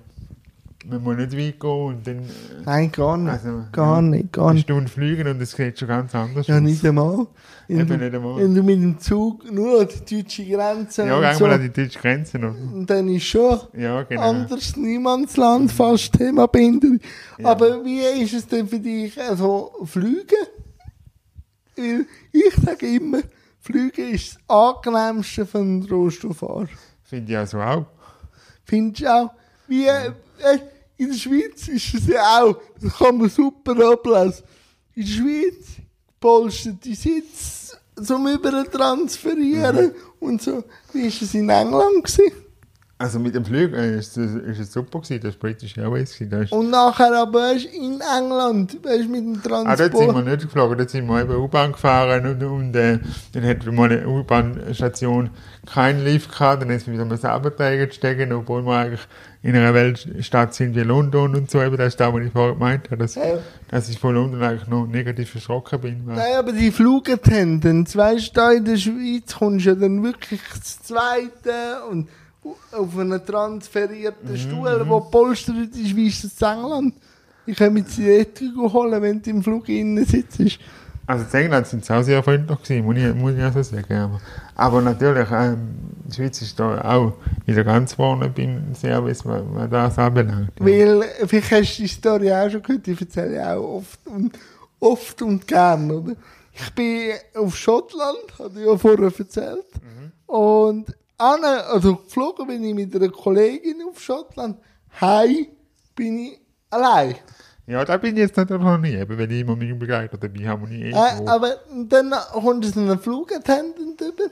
[0.88, 2.28] Man muss nicht weit gehen und dann äh,
[2.66, 3.32] Nein, gar nicht.
[3.32, 4.02] Also, gar ja.
[4.02, 4.64] nicht, gar eine nicht.
[4.66, 6.62] Stunde fliegen und es sieht schon ganz anders Ja, aus.
[6.62, 7.28] nicht einmal.
[7.68, 8.38] Wenn, Eben du, nicht einmal.
[8.38, 11.70] wenn du mit dem Zug nur an die deutsche Grenze Ja, gehen so, an die
[11.72, 12.54] deutsche Grenze noch.
[12.56, 14.22] und dann ist schon Ja, genau.
[14.22, 17.00] anders Niemandsland fast Thema Behinderung.
[17.40, 17.50] Ja.
[17.50, 20.36] Aber wie ist es denn für dich, also Flüge?
[21.76, 23.20] Weil Ich sage immer,
[23.60, 26.68] Flüge ist das angenehmste von einem Rollstuhlfahrer.
[27.04, 27.86] Finde ich also auch.
[28.64, 29.32] Findest du auch?
[29.68, 30.12] Wie, äh,
[30.98, 34.44] in der Schweiz ist es ja auch, das kann man super ablesen.
[34.96, 35.66] In der Schweiz
[36.20, 40.64] polstert die Sitz zum Übertransferieren und so.
[40.94, 42.04] Wie war es in England?
[42.04, 42.45] Gewesen?
[42.98, 46.18] Also mit dem Flug äh, ist es, ist es super gewesen, das British Airways.
[46.30, 50.16] Da ist, Und nachher aber in England, weißt, mit dem ah, dort sind Transport.
[50.16, 53.00] wir nicht geflogen, dort sind wir eben U-Bahn gefahren und, und äh,
[53.34, 55.30] dann hat mal eine U-Bahn-Station
[55.66, 57.52] keinen Lift gehabt, dann ist wir wieder selber
[57.92, 59.08] steigen, obwohl wir eigentlich
[59.44, 62.54] in einer Weltstadt sind wie London und so, eben das ist das, was ich vorher
[62.54, 63.40] gemeint habe, dass, Ja.
[63.72, 66.06] dass ich von London eigentlich noch negativ erschrocken bin.
[66.06, 70.40] Nein, aber die Flugattendants, weißt du, da in der Schweiz kommst du ja dann wirklich
[70.54, 72.08] das Zweite und
[72.72, 76.94] auf einen transferierten Stuhl, der polstert ist, wie ist das in England?
[77.46, 80.40] Ich kann mit Zigaretten holen, wenn du im Flug innen sitzt.
[81.08, 83.62] Also in England sind sie auch sehr freundlich gewesen, muss ich, muss ich auch so
[83.62, 83.94] sagen.
[83.94, 84.22] Aber,
[84.56, 85.58] aber natürlich, ähm,
[86.06, 87.14] die Schweiz ist da auch
[87.46, 90.52] wieder ganz vorne beim Service, was, was das anbelangt.
[90.60, 90.66] Ja.
[90.66, 94.40] Weil, vielleicht hast du die Story auch schon gehört, ich erzähle ja auch oft und,
[94.80, 96.14] oft und gern, oder?
[96.54, 99.66] Ich bin auf Schottland, hatte ich ja vorher erzählt.
[100.26, 100.86] Und
[101.18, 104.58] Anne, also geflogen bin ich mit einer Kollegin auf Schottland.
[105.00, 105.48] Heim
[105.96, 106.40] bin ich
[106.70, 107.16] allein.
[107.68, 110.64] Ja, da bin ich jetzt natürlich noch nie, eben, weil ich immer Begleiter dabei habe
[110.66, 111.56] und ich eh Äh, irgendwo- aber
[111.88, 114.30] dann kommt so ein Flugattendant über.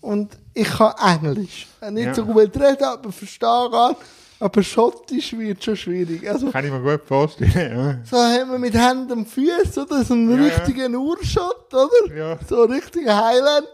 [0.00, 0.92] Und ich kann
[1.24, 1.66] Englisch.
[1.80, 2.14] Äh, Nicht Ja.
[2.14, 3.96] so gut reden, aber verstehe gar
[4.40, 6.28] Aber Schottisch wird schon schwierig.
[6.30, 8.02] Also, Kann ich mir gut vorstellen.
[8.08, 10.04] so haben wir mit Händen und Füßen, oder?
[10.04, 10.42] So einen Ja, ja.
[10.54, 12.14] richtigen Urschott, oder?
[12.16, 12.38] Ja.
[12.48, 13.66] So einen richtigen Highlander.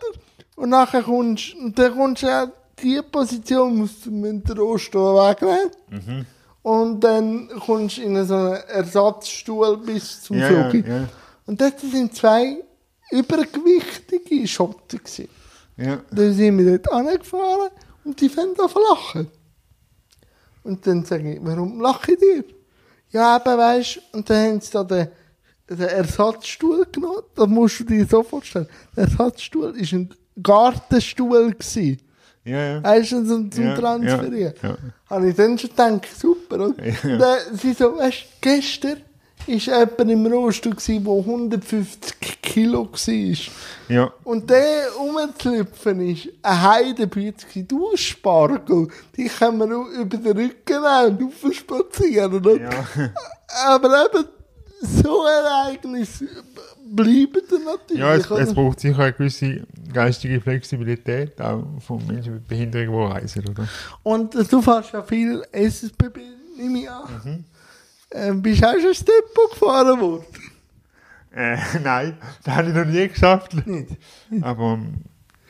[0.57, 2.51] Und nachher kommst und dann kommst du ja
[2.83, 5.71] die Position, musst du mit dem Rohstuhl wegnehmen.
[5.91, 6.27] Mhm.
[6.63, 10.87] Und dann kommst du in so einen Ersatzstuhl bis zum Ja, ja, Flug.
[10.87, 11.09] ja,
[11.47, 12.57] Und dort sind zwei
[13.11, 14.99] übergewichtige Schotten.
[14.99, 15.29] Gewesen.
[15.77, 15.99] ja.
[16.11, 17.71] Dann sind wir dort angefahren
[18.05, 19.29] und die fangen an zu lachen.
[20.63, 22.45] Und dann sage ich, warum lache ich dir?
[23.11, 25.09] Ja, eben, weißt du, und dann haben sie da den,
[25.69, 27.23] den Ersatzstuhl genommen.
[27.35, 28.69] Da musst du dir so vorstellen.
[28.97, 31.53] Der Ersatzstuhl war ein Gartenstuhl.
[31.53, 32.01] Gewesen.
[32.45, 32.83] Ja, ja.
[32.85, 34.55] Weißt du, zum, zum Ja, Transferieren.
[34.63, 34.77] ja, ja.
[35.09, 36.85] Habe ich dann schon gedacht, super, oder?
[36.85, 36.95] Ja.
[37.13, 38.99] Und dann, sie so, weißt du, gestern
[39.47, 43.37] war jemand im Rollstuhl, der 150 Kilo war.
[43.89, 44.13] Ja.
[44.25, 47.47] Und der rumzulüpfen ist ein Heidebüt.
[47.69, 52.43] Du Spargel, die können wir über den Rücken nehmen und aufspazieren.
[52.61, 52.71] Ja.
[53.67, 54.25] Aber eben,
[54.85, 56.27] so Ereignisse
[56.85, 58.01] bleiben dann natürlich.
[58.01, 63.15] Ja, es, es braucht sicher eine gewisse geistige Flexibilität, auch von Menschen mit Behinderung, die
[63.15, 63.69] reisen, oder?
[64.03, 66.19] Und du fährst ja viel SSBB,
[66.57, 67.05] nehme ich an.
[67.25, 67.45] Mhm.
[68.11, 70.25] Ähm, bist du auch schon das Depot gefahren worden?
[71.35, 73.55] Äh, nein, das habe ich noch nie geschafft.
[73.67, 73.97] Nicht?
[74.41, 74.95] Aber ähm,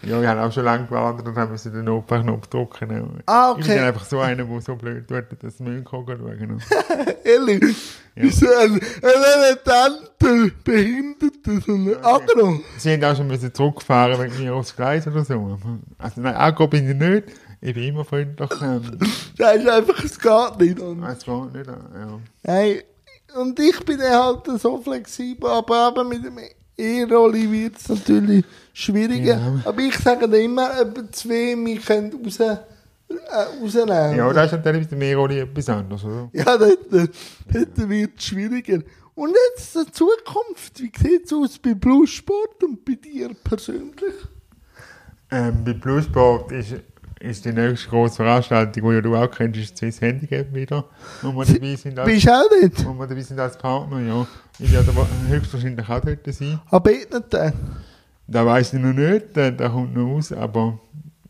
[0.07, 3.23] ja, ich habe auch schon lange gewartet und habe den Notfallknopf drücken.
[3.27, 3.87] Ah, Ich bin okay.
[3.87, 6.07] einfach so einer, der so blöd tut, dass wir ihn schauen.
[6.07, 6.59] Genau.
[7.25, 7.77] Ehrlich,
[8.15, 8.81] ist so ein,
[9.65, 12.61] Tante, Behinderte, so ein Agro.
[12.79, 15.59] Sie haben auch schon müssen zurückfahren wegen mir aufs Gleis oder so.
[15.99, 17.25] Also nein, Agro bin ich nicht.
[17.61, 18.51] Ich bin immer freundlich.
[18.63, 18.99] Ähm,
[19.39, 20.81] Das ist einfach, es geht nicht.
[20.81, 21.67] Und, es geht nicht.
[21.67, 22.21] Ja.
[22.43, 22.83] nein,
[23.37, 26.39] und ich bin halt so flexibel, aber eben mit dem
[26.77, 29.37] E-Rolli wird es natürlich schwieriger.
[29.37, 29.61] Ja.
[29.65, 32.57] Aber ich sage dann immer, etwa zwei mich können raus, äh,
[33.63, 34.17] rausnehmen.
[34.17, 36.29] ja, das ist natürlich mit der Meeroli etwas anderes, oder?
[36.33, 37.09] Ja, dort, äh,
[37.53, 38.81] dort wird es schwieriger.
[39.15, 40.81] Und jetzt die Zukunft.
[40.81, 44.15] Wie sieht es aus bei Bluesport und bei dir persönlich?
[45.31, 46.75] Ähm, bei Bluesport ist,
[47.21, 50.85] ist die nächste grosse Veranstaltung, die ja du auch kennst, ist das Handicap wieder,
[51.23, 52.85] wo wir dabei sind als, Bist du auch nicht?
[52.85, 54.27] wo wir dabei sind als Partner, ja.
[54.59, 56.61] Ich werde aber höchstwahrscheinlich auch dort sein.
[56.71, 57.53] Aber ich nicht dann.
[58.27, 60.79] Da weiss ich noch nicht, der, der kommt noch raus, aber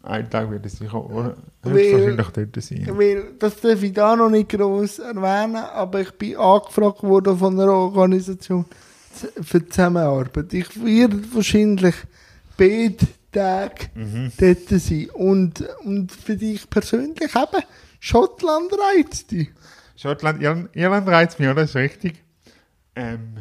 [0.03, 2.87] einen Tag werde ich sicher Weil- höchstwahrscheinlich dort sein.
[2.99, 7.59] Weil, das darf ich da noch nicht gross erwähnen, aber ich bin angefragt worden von
[7.59, 8.65] einer Organisation
[9.43, 10.53] für die Zusammenarbeit.
[10.53, 11.95] Ich werde wahrscheinlich
[12.57, 12.97] beide
[13.33, 14.31] Tage Mhm.
[14.39, 15.09] dort sein.
[15.15, 17.65] Und, und für dich persönlich eben,
[18.01, 19.51] Schottland reizt dich.
[19.97, 21.63] Schottland, Irland, Irland reizt mich, oder?
[21.63, 22.23] Das ist richtig.
[22.97, 23.37] Ähm,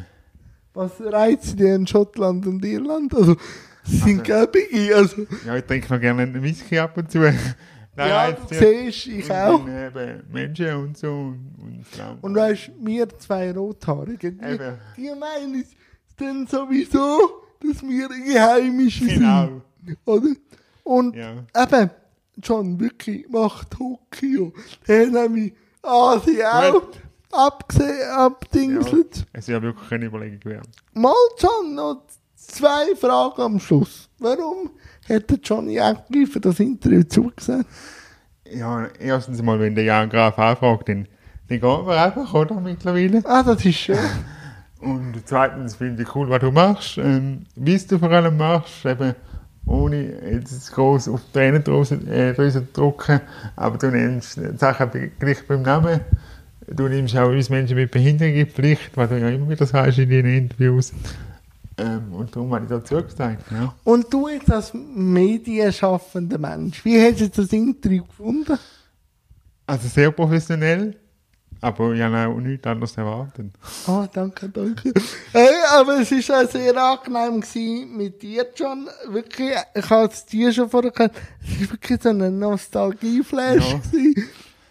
[0.74, 3.14] Was reizt dich an Schottland und Irland?
[3.14, 3.36] Also,
[3.84, 4.96] sie sind gäbige.
[4.96, 7.20] Also, ja, ich trinke noch gerne einen Whisky ab und zu.
[7.96, 9.68] Nein, ja, du siehst, ich Und auch.
[9.68, 12.18] eben Menschen und so und, und Frauen.
[12.22, 14.74] Und weißt wir zwei Rothaarige, die, Eben.
[14.98, 15.68] die meinen es
[16.18, 17.20] dann sowieso,
[17.62, 19.62] dass wir Heimische Genau.
[19.86, 19.98] sind.
[20.06, 20.30] Oder?
[20.84, 21.34] Und Ja.
[21.56, 21.90] eben,
[22.42, 24.52] John, wirklich, macht Tokio.
[24.88, 26.82] Den habe ich Asien auch
[27.34, 29.26] abgesehen, abdingselt.
[29.34, 30.64] Es wäre wirklich eine Überlegung gewesen.
[30.94, 32.04] Mal, John, noch
[32.36, 34.10] zwei Fragen am Schluss.
[34.20, 34.72] Warum
[35.10, 37.66] hat der Johnny Eckli für das Interview zugesagt?
[38.50, 41.08] Ja, erstens mal, wenn der Jan Graf anfragt, dann,
[41.48, 42.60] dann geht man einfach, oder?
[42.60, 43.22] Mittlerweile.
[43.26, 43.98] Ah, das ist schön.
[44.80, 49.16] Und zweitens finde ich cool, was du machst, ähm, wie du vor allem machst, eben
[49.66, 52.34] ohne jetzt groß auf die Tränendrüse äh,
[52.74, 53.22] drücken,
[53.56, 56.02] aber du nennst die Sachen gleich beim Namen.
[56.68, 59.66] Du nimmst auch uns Menschen mit Behinderung in die Pflicht, was du ja immer wieder
[59.66, 60.94] sagst in deinen Interviews.
[61.78, 63.44] Ähm, und darum habe ich dazu gesagt.
[63.52, 63.74] Ja.
[63.84, 68.58] Und du jetzt als medienschaffender Mensch, wie hast du das Interview gefunden?
[69.66, 70.96] Also sehr professionell,
[71.62, 73.48] aber ich habe auch nichts anderes erwartet.
[73.88, 74.94] Ah, danke, danke.
[75.32, 78.88] Hey, aber es war auch sehr angenehm gewesen mit dir, John.
[79.10, 81.14] Wirklich, ich habe es dir schon vorher gehört.
[81.42, 83.80] Es war wirklich so ein Nostalgieflash Ja.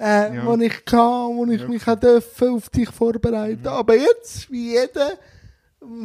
[0.03, 0.47] Äh, Ja.
[0.47, 3.69] wo ich hatte, wo ich mich auch durfte auf dich vorbereiten.
[3.69, 5.13] Aber jetzt, wie jeder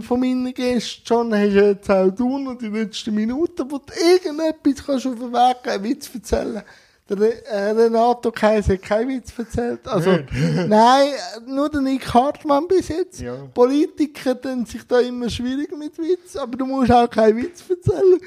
[0.02, 3.94] von meinen Gästen, John, hast du jetzt auch du noch die letzten Minuten, wo du
[3.94, 6.62] irgendetwas kannst auf den Weg einen Witz erzählen.
[7.10, 9.88] Der äh, Renato Kaiser hat keinen Witz erzählt.
[9.88, 10.12] Also,
[10.68, 11.08] nein,
[11.46, 13.22] nur der Nick Hartmann bis jetzt.
[13.22, 13.36] Ja.
[13.54, 18.20] Politiker tun sich da immer schwierig mit Witz, aber du musst auch keinen Witz erzählen.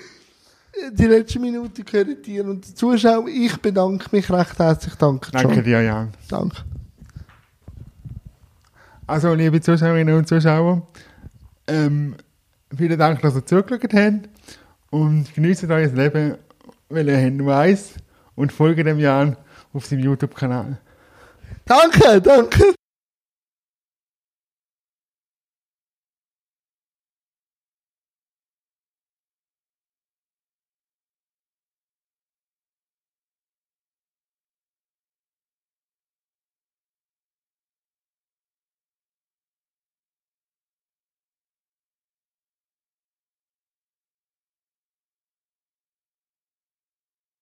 [0.93, 3.27] Die letzte Minute gehört dir und den Zuschauern.
[3.29, 4.95] Ich bedanke mich recht herzlich.
[4.95, 5.43] Danke, John.
[5.43, 6.13] Danke dir, Jan.
[6.29, 6.57] Danke.
[9.07, 10.87] Also, liebe Zuschauerinnen und Zuschauer,
[11.67, 12.15] ähm,
[12.77, 14.29] vielen Dank, dass ihr zugeschaut habt
[14.91, 16.37] und genießt euer Leben,
[16.89, 17.95] weil ihr habt nur eins
[18.37, 19.37] und folgt dem Jan
[19.73, 20.79] auf seinem YouTube-Kanal.
[21.65, 22.75] Danke, danke.